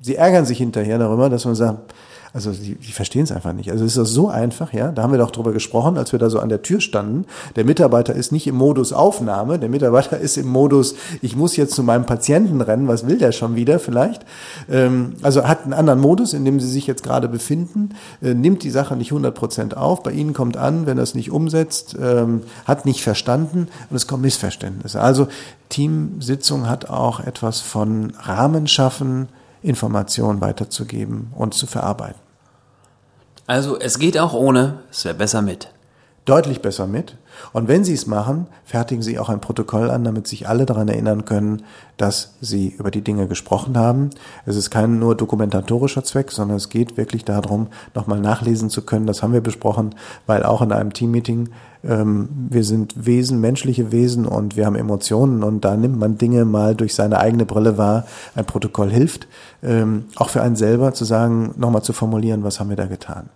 Sie 0.00 0.16
ärgern 0.16 0.46
sich 0.46 0.58
hinterher 0.58 0.98
darüber, 0.98 1.28
dass 1.28 1.44
man 1.44 1.54
sagt, 1.54 1.92
also 2.32 2.52
die, 2.52 2.76
die 2.76 2.92
verstehen 2.92 3.24
es 3.24 3.32
einfach 3.32 3.52
nicht. 3.52 3.72
Also 3.72 3.84
es 3.84 3.96
ist 3.96 4.12
so 4.12 4.28
einfach, 4.28 4.72
ja. 4.72 4.92
Da 4.92 5.02
haben 5.02 5.12
wir 5.12 5.18
doch 5.18 5.32
drüber 5.32 5.52
gesprochen, 5.52 5.98
als 5.98 6.12
wir 6.12 6.18
da 6.18 6.30
so 6.30 6.38
an 6.38 6.48
der 6.48 6.62
Tür 6.62 6.80
standen. 6.80 7.26
Der 7.56 7.64
Mitarbeiter 7.64 8.14
ist 8.14 8.30
nicht 8.30 8.46
im 8.46 8.54
Modus 8.54 8.92
Aufnahme, 8.92 9.58
der 9.58 9.68
Mitarbeiter 9.68 10.18
ist 10.18 10.36
im 10.36 10.46
Modus, 10.46 10.94
ich 11.22 11.34
muss 11.34 11.56
jetzt 11.56 11.74
zu 11.74 11.82
meinem 11.82 12.06
Patienten 12.06 12.60
rennen, 12.60 12.86
was 12.86 13.06
will 13.06 13.18
der 13.18 13.32
schon 13.32 13.56
wieder 13.56 13.80
vielleicht? 13.80 14.24
Ähm, 14.70 15.14
also 15.22 15.46
hat 15.46 15.64
einen 15.64 15.72
anderen 15.72 16.00
Modus, 16.00 16.32
in 16.32 16.44
dem 16.44 16.60
sie 16.60 16.68
sich 16.68 16.86
jetzt 16.86 17.02
gerade 17.02 17.28
befinden, 17.28 17.90
äh, 18.22 18.34
nimmt 18.34 18.62
die 18.62 18.70
Sache 18.70 18.94
nicht 18.94 19.10
100 19.10 19.34
Prozent 19.34 19.76
auf, 19.76 20.04
bei 20.04 20.12
ihnen 20.12 20.32
kommt 20.32 20.56
an, 20.56 20.86
wenn 20.86 20.98
er 20.98 21.04
es 21.04 21.16
nicht 21.16 21.32
umsetzt, 21.32 21.96
ähm, 22.00 22.42
hat 22.64 22.86
nicht 22.86 23.02
verstanden 23.02 23.66
und 23.90 23.96
es 23.96 24.06
kommen 24.06 24.22
Missverständnisse. 24.22 25.00
Also 25.00 25.26
Teamsitzung 25.68 26.68
hat 26.68 26.90
auch 26.90 27.20
etwas 27.20 27.60
von 27.60 28.12
Rahmen 28.20 28.68
schaffen, 28.68 29.28
Informationen 29.62 30.40
weiterzugeben 30.40 31.32
und 31.34 31.54
zu 31.54 31.66
verarbeiten. 31.66 32.20
Also 33.46 33.78
es 33.78 33.98
geht 33.98 34.18
auch 34.18 34.32
ohne, 34.32 34.80
es 34.90 35.04
wäre 35.04 35.14
besser 35.14 35.42
mit. 35.42 35.72
Deutlich 36.26 36.60
besser 36.60 36.86
mit. 36.86 37.16
Und 37.52 37.66
wenn 37.66 37.82
Sie 37.82 37.94
es 37.94 38.06
machen, 38.06 38.46
fertigen 38.64 39.02
Sie 39.02 39.18
auch 39.18 39.30
ein 39.30 39.40
Protokoll 39.40 39.90
an, 39.90 40.04
damit 40.04 40.28
sich 40.28 40.48
alle 40.48 40.66
daran 40.66 40.88
erinnern 40.88 41.24
können, 41.24 41.62
dass 41.96 42.34
Sie 42.40 42.68
über 42.68 42.90
die 42.90 43.00
Dinge 43.00 43.26
gesprochen 43.26 43.78
haben. 43.78 44.10
Es 44.44 44.56
ist 44.56 44.70
kein 44.70 44.98
nur 44.98 45.14
dokumentatorischer 45.14 46.04
Zweck, 46.04 46.30
sondern 46.30 46.58
es 46.58 46.68
geht 46.68 46.98
wirklich 46.98 47.24
darum, 47.24 47.68
nochmal 47.94 48.20
nachlesen 48.20 48.68
zu 48.68 48.82
können. 48.82 49.06
Das 49.06 49.22
haben 49.22 49.32
wir 49.32 49.40
besprochen, 49.40 49.94
weil 50.26 50.42
auch 50.42 50.60
in 50.60 50.72
einem 50.72 50.92
Teammeeting 50.92 51.48
ähm, 51.82 52.28
wir 52.50 52.64
sind 52.64 53.06
Wesen, 53.06 53.40
menschliche 53.40 53.90
Wesen 53.90 54.26
und 54.26 54.56
wir 54.56 54.66
haben 54.66 54.76
Emotionen 54.76 55.42
und 55.42 55.64
da 55.64 55.76
nimmt 55.76 55.98
man 55.98 56.18
Dinge 56.18 56.44
mal 56.44 56.74
durch 56.74 56.94
seine 56.94 57.18
eigene 57.18 57.46
Brille 57.46 57.78
wahr. 57.78 58.04
Ein 58.34 58.44
Protokoll 58.44 58.90
hilft, 58.90 59.26
ähm, 59.62 60.04
auch 60.16 60.28
für 60.28 60.42
einen 60.42 60.56
selber 60.56 60.92
zu 60.92 61.04
sagen, 61.04 61.54
nochmal 61.56 61.82
zu 61.82 61.92
formulieren, 61.92 62.44
was 62.44 62.60
haben 62.60 62.68
wir 62.68 62.76
da 62.76 62.86
getan. 62.86 63.30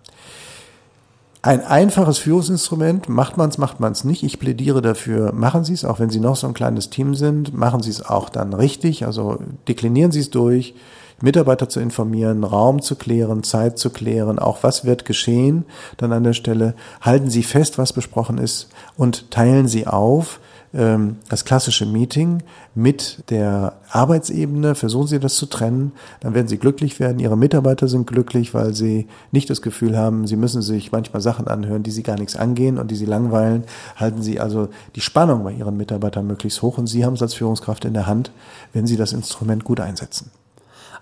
Ein 1.45 1.63
einfaches 1.63 2.17
Führungsinstrument, 2.17 3.07
macht 3.07 3.37
man 3.37 3.51
es, 3.51 3.59
macht 3.59 3.79
man 3.79 3.91
es 3.91 4.03
nicht. 4.03 4.23
Ich 4.23 4.39
plädiere 4.39 4.81
dafür, 4.81 5.31
machen 5.31 5.63
Sie 5.63 5.73
es, 5.73 5.85
auch 5.85 5.99
wenn 5.99 6.09
Sie 6.09 6.19
noch 6.19 6.35
so 6.35 6.47
ein 6.47 6.55
kleines 6.55 6.89
Team 6.89 7.13
sind, 7.13 7.53
machen 7.53 7.83
Sie 7.83 7.91
es 7.91 8.03
auch 8.03 8.29
dann 8.29 8.51
richtig, 8.51 9.05
also 9.05 9.37
deklinieren 9.67 10.11
Sie 10.11 10.21
es 10.21 10.31
durch, 10.31 10.73
Mitarbeiter 11.21 11.69
zu 11.69 11.79
informieren, 11.81 12.43
Raum 12.43 12.81
zu 12.81 12.95
klären, 12.95 13.43
Zeit 13.43 13.77
zu 13.77 13.91
klären, 13.91 14.39
auch 14.39 14.63
was 14.63 14.85
wird 14.85 15.05
geschehen 15.05 15.65
dann 15.97 16.13
an 16.13 16.23
der 16.23 16.33
Stelle. 16.33 16.73
Halten 16.99 17.29
Sie 17.29 17.43
fest, 17.43 17.77
was 17.77 17.93
besprochen 17.93 18.39
ist 18.39 18.69
und 18.97 19.29
teilen 19.29 19.67
Sie 19.67 19.85
auf, 19.85 20.39
das 20.71 21.45
klassische 21.45 21.85
Meeting 21.85 22.43
mit 22.73 23.23
der 23.29 23.77
Arbeitsebene, 23.91 24.75
versuchen 24.75 25.07
Sie 25.07 25.19
das 25.19 25.35
zu 25.35 25.45
trennen, 25.45 25.93
dann 26.19 26.33
werden 26.33 26.47
Sie 26.47 26.57
glücklich 26.57 26.99
werden. 26.99 27.19
Ihre 27.19 27.37
Mitarbeiter 27.37 27.87
sind 27.87 28.07
glücklich, 28.07 28.53
weil 28.53 28.73
sie 28.73 29.07
nicht 29.31 29.49
das 29.49 29.61
Gefühl 29.61 29.97
haben, 29.97 30.27
sie 30.27 30.35
müssen 30.35 30.61
sich 30.61 30.91
manchmal 30.91 31.21
Sachen 31.21 31.47
anhören, 31.47 31.83
die 31.83 31.91
sie 31.91 32.03
gar 32.03 32.17
nichts 32.17 32.35
angehen 32.35 32.77
und 32.77 32.91
die 32.91 32.95
sie 32.95 33.05
langweilen. 33.05 33.63
Halten 33.95 34.21
Sie 34.21 34.39
also 34.39 34.69
die 34.95 35.01
Spannung 35.01 35.43
bei 35.43 35.53
Ihren 35.53 35.77
Mitarbeitern 35.77 36.27
möglichst 36.27 36.61
hoch 36.61 36.77
und 36.77 36.87
Sie 36.87 37.05
haben 37.05 37.13
es 37.13 37.21
als 37.21 37.33
Führungskraft 37.33 37.85
in 37.85 37.93
der 37.93 38.05
Hand, 38.05 38.31
wenn 38.73 38.87
Sie 38.87 38.97
das 38.97 39.13
Instrument 39.13 39.63
gut 39.63 39.79
einsetzen. 39.79 40.31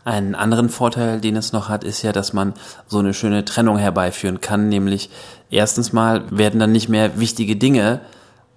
Einen 0.06 0.36
anderen 0.36 0.68
Vorteil, 0.70 1.22
den 1.22 1.38
es 1.38 1.54
noch 1.54 1.70
hat, 1.70 1.84
ist 1.84 2.02
ja, 2.02 2.12
dass 2.12 2.34
man 2.34 2.54
so 2.88 3.00
eine 3.00 3.14
schöne 3.14 3.46
Trennung 3.46 3.78
herbeiführen 3.78 4.42
kann, 4.42 4.68
nämlich 4.68 5.10
erstens 5.50 5.94
mal 5.94 6.24
werden 6.30 6.60
dann 6.60 6.74
nicht 6.74 6.90
mehr 6.90 7.20
wichtige 7.20 7.56
Dinge 7.56 8.02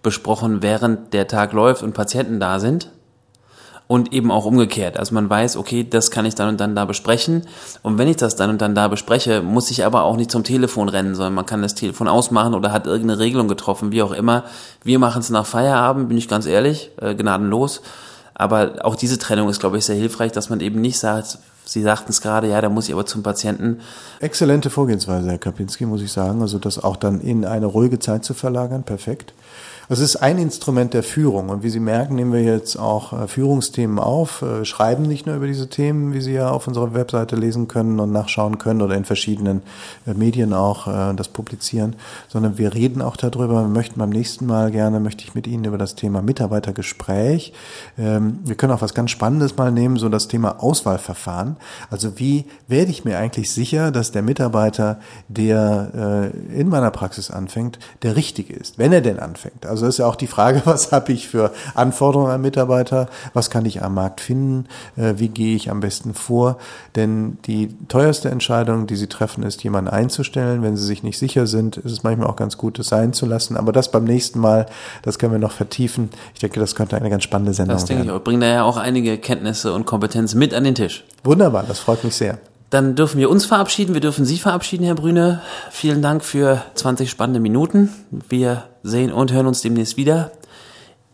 besprochen, 0.06 0.62
während 0.62 1.12
der 1.12 1.26
Tag 1.26 1.52
läuft 1.52 1.82
und 1.82 1.92
Patienten 1.92 2.38
da 2.38 2.60
sind. 2.60 2.90
und 3.88 4.12
eben 4.12 4.30
auch 4.32 4.46
umgekehrt. 4.46 4.98
Also 4.98 5.14
man 5.14 5.30
weiß, 5.30 5.56
okay, 5.56 5.86
das 5.88 6.10
kann 6.10 6.26
ich 6.26 6.34
dann 6.34 6.48
und 6.48 6.60
dann 6.60 6.74
da 6.74 6.84
besprechen. 6.84 7.42
Und 7.82 7.98
wenn 7.98 8.08
ich 8.08 8.16
das 8.16 8.34
dann 8.34 8.50
und 8.50 8.60
dann 8.60 8.74
da 8.74 8.88
bespreche, 8.88 9.42
muss 9.42 9.70
ich 9.70 9.84
aber 9.84 10.02
auch 10.02 10.16
nicht 10.16 10.30
zum 10.30 10.42
Telefon 10.42 10.88
rennen, 10.88 11.14
sondern 11.14 11.34
man 11.34 11.46
kann 11.46 11.62
das 11.62 11.74
Telefon 11.74 12.08
ausmachen 12.08 12.54
oder 12.54 12.72
hat 12.72 12.86
irgendeine 12.86 13.20
Regelung 13.20 13.46
getroffen, 13.46 13.92
wie 13.92 14.02
auch 14.02 14.12
immer. 14.12 14.42
Wir 14.82 14.98
machen 14.98 15.20
es 15.20 15.30
nach 15.30 15.46
Feierabend, 15.46 16.08
bin 16.08 16.18
ich 16.18 16.28
ganz 16.28 16.46
ehrlich, 16.46 16.90
äh, 17.00 17.14
gnadenlos. 17.14 17.80
Aber 18.34 18.74
auch 18.82 18.96
diese 18.96 19.18
Trennung 19.18 19.48
ist, 19.48 19.60
glaube 19.60 19.78
ich, 19.78 19.84
sehr 19.84 19.96
hilfreich, 19.96 20.32
dass 20.32 20.50
man 20.50 20.60
eben 20.60 20.80
nicht 20.80 20.98
sagt, 20.98 21.38
Sie 21.68 21.82
sagten 21.82 22.10
es 22.10 22.20
gerade, 22.20 22.48
ja, 22.48 22.60
da 22.60 22.68
muss 22.68 22.86
ich 22.86 22.94
aber 22.94 23.06
zum 23.06 23.24
Patienten. 23.24 23.80
Exzellente 24.20 24.70
Vorgehensweise, 24.70 25.28
Herr 25.30 25.38
Kapinski, 25.38 25.84
muss 25.84 26.00
ich 26.00 26.12
sagen. 26.12 26.40
Also 26.40 26.60
das 26.60 26.82
auch 26.82 26.94
dann 26.94 27.20
in 27.20 27.44
eine 27.44 27.66
ruhige 27.66 27.98
Zeit 27.98 28.24
zu 28.24 28.34
verlagern, 28.34 28.84
perfekt. 28.84 29.34
Es 29.88 30.00
ist 30.00 30.16
ein 30.16 30.38
Instrument 30.38 30.94
der 30.94 31.04
Führung. 31.04 31.48
Und 31.48 31.62
wie 31.62 31.70
Sie 31.70 31.78
merken, 31.78 32.16
nehmen 32.16 32.32
wir 32.32 32.42
jetzt 32.42 32.76
auch 32.76 33.12
äh, 33.12 33.28
Führungsthemen 33.28 34.00
auf, 34.00 34.42
äh, 34.42 34.64
schreiben 34.64 35.04
nicht 35.04 35.26
nur 35.26 35.36
über 35.36 35.46
diese 35.46 35.68
Themen, 35.68 36.12
wie 36.12 36.20
Sie 36.20 36.32
ja 36.32 36.50
auf 36.50 36.66
unserer 36.66 36.92
Webseite 36.92 37.36
lesen 37.36 37.68
können 37.68 38.00
und 38.00 38.10
nachschauen 38.10 38.58
können 38.58 38.82
oder 38.82 38.96
in 38.96 39.04
verschiedenen 39.04 39.62
äh, 40.06 40.14
Medien 40.14 40.52
auch 40.52 40.86
das 41.16 41.28
publizieren, 41.28 41.96
sondern 42.28 42.58
wir 42.58 42.74
reden 42.74 43.02
auch 43.02 43.16
darüber. 43.16 43.62
Wir 43.62 43.68
möchten 43.68 43.98
beim 43.98 44.10
nächsten 44.10 44.46
Mal 44.46 44.70
gerne, 44.70 45.00
möchte 45.00 45.24
ich 45.24 45.34
mit 45.34 45.46
Ihnen 45.46 45.64
über 45.64 45.78
das 45.78 45.94
Thema 45.94 46.22
Mitarbeitergespräch. 46.22 47.52
Ähm, 47.98 48.38
wir 48.44 48.54
können 48.56 48.72
auch 48.72 48.82
was 48.82 48.94
ganz 48.94 49.10
Spannendes 49.10 49.56
mal 49.56 49.72
nehmen, 49.72 49.96
so 49.96 50.08
das 50.08 50.28
Thema 50.28 50.62
Auswahlverfahren. 50.62 51.56
Also 51.90 52.18
wie 52.18 52.46
werde 52.68 52.90
ich 52.90 53.04
mir 53.04 53.18
eigentlich 53.18 53.50
sicher, 53.50 53.90
dass 53.90 54.12
der 54.12 54.22
Mitarbeiter, 54.22 55.00
der 55.28 56.32
in 56.52 56.68
meiner 56.68 56.90
Praxis 56.90 57.30
anfängt, 57.30 57.78
der 58.02 58.16
richtige 58.16 58.54
ist, 58.54 58.78
wenn 58.78 58.92
er 58.92 59.00
denn 59.00 59.18
anfängt. 59.18 59.66
Also 59.66 59.75
ist 59.82 59.98
ja 59.98 60.06
auch 60.06 60.16
die 60.16 60.26
Frage, 60.26 60.62
was 60.64 60.92
habe 60.92 61.12
ich 61.12 61.28
für 61.28 61.52
Anforderungen 61.74 62.30
an 62.30 62.40
Mitarbeiter, 62.40 63.08
was 63.34 63.50
kann 63.50 63.64
ich 63.64 63.82
am 63.82 63.94
Markt 63.94 64.20
finden, 64.20 64.66
äh, 64.96 65.14
wie 65.16 65.28
gehe 65.28 65.56
ich 65.56 65.70
am 65.70 65.80
besten 65.80 66.14
vor. 66.14 66.58
Denn 66.94 67.38
die 67.46 67.74
teuerste 67.88 68.30
Entscheidung, 68.30 68.86
die 68.86 68.96
Sie 68.96 69.06
treffen, 69.06 69.42
ist, 69.42 69.62
jemanden 69.62 69.90
einzustellen. 69.90 70.62
Wenn 70.62 70.76
Sie 70.76 70.84
sich 70.84 71.02
nicht 71.02 71.18
sicher 71.18 71.46
sind, 71.46 71.76
ist 71.76 71.92
es 71.92 72.02
manchmal 72.02 72.28
auch 72.28 72.36
ganz 72.36 72.56
gut, 72.56 72.78
es 72.78 72.88
sein 72.88 73.12
zu 73.12 73.26
lassen. 73.26 73.56
Aber 73.56 73.72
das 73.72 73.90
beim 73.90 74.04
nächsten 74.04 74.38
Mal, 74.40 74.66
das 75.02 75.18
können 75.18 75.32
wir 75.32 75.38
noch 75.38 75.52
vertiefen. 75.52 76.10
Ich 76.34 76.40
denke, 76.40 76.60
das 76.60 76.74
könnte 76.74 76.96
eine 76.96 77.10
ganz 77.10 77.24
spannende 77.24 77.54
Sendung 77.54 77.76
das 77.76 77.88
werden. 77.88 77.98
Das 77.98 78.06
denke 78.06 78.12
ich 78.12 78.20
auch. 78.20 78.24
Bringen 78.24 78.40
da 78.40 78.48
ja 78.48 78.62
auch 78.64 78.76
einige 78.76 79.18
Kenntnisse 79.18 79.72
und 79.72 79.86
Kompetenzen 79.86 80.38
mit 80.38 80.54
an 80.54 80.64
den 80.64 80.74
Tisch. 80.74 81.04
Wunderbar, 81.24 81.64
das 81.66 81.78
freut 81.78 82.04
mich 82.04 82.16
sehr. 82.16 82.38
Dann 82.70 82.96
dürfen 82.96 83.18
wir 83.18 83.30
uns 83.30 83.46
verabschieden, 83.46 83.94
wir 83.94 84.00
dürfen 84.00 84.24
Sie 84.24 84.38
verabschieden, 84.38 84.84
Herr 84.84 84.96
Brüne. 84.96 85.40
Vielen 85.70 86.02
Dank 86.02 86.24
für 86.24 86.62
20 86.74 87.08
spannende 87.08 87.38
Minuten. 87.38 87.90
Wir 88.28 88.64
sehen 88.86 89.12
und 89.12 89.32
hören 89.32 89.46
uns 89.46 89.62
demnächst 89.62 89.96
wieder. 89.96 90.32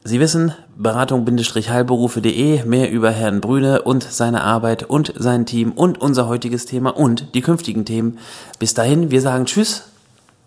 Sie 0.04 0.18
wissen, 0.18 0.52
beratung-heilberufe.de, 0.76 2.64
mehr 2.64 2.90
über 2.90 3.10
Herrn 3.10 3.40
Brüne 3.40 3.82
und 3.82 4.02
seine 4.02 4.42
Arbeit 4.42 4.82
und 4.84 5.12
sein 5.16 5.46
Team 5.46 5.72
und 5.72 6.00
unser 6.00 6.26
heutiges 6.26 6.66
Thema 6.66 6.90
und 6.90 7.34
die 7.34 7.40
künftigen 7.40 7.84
Themen. 7.84 8.18
Bis 8.58 8.74
dahin, 8.74 9.10
wir 9.10 9.20
sagen 9.20 9.46
Tschüss. 9.46 9.84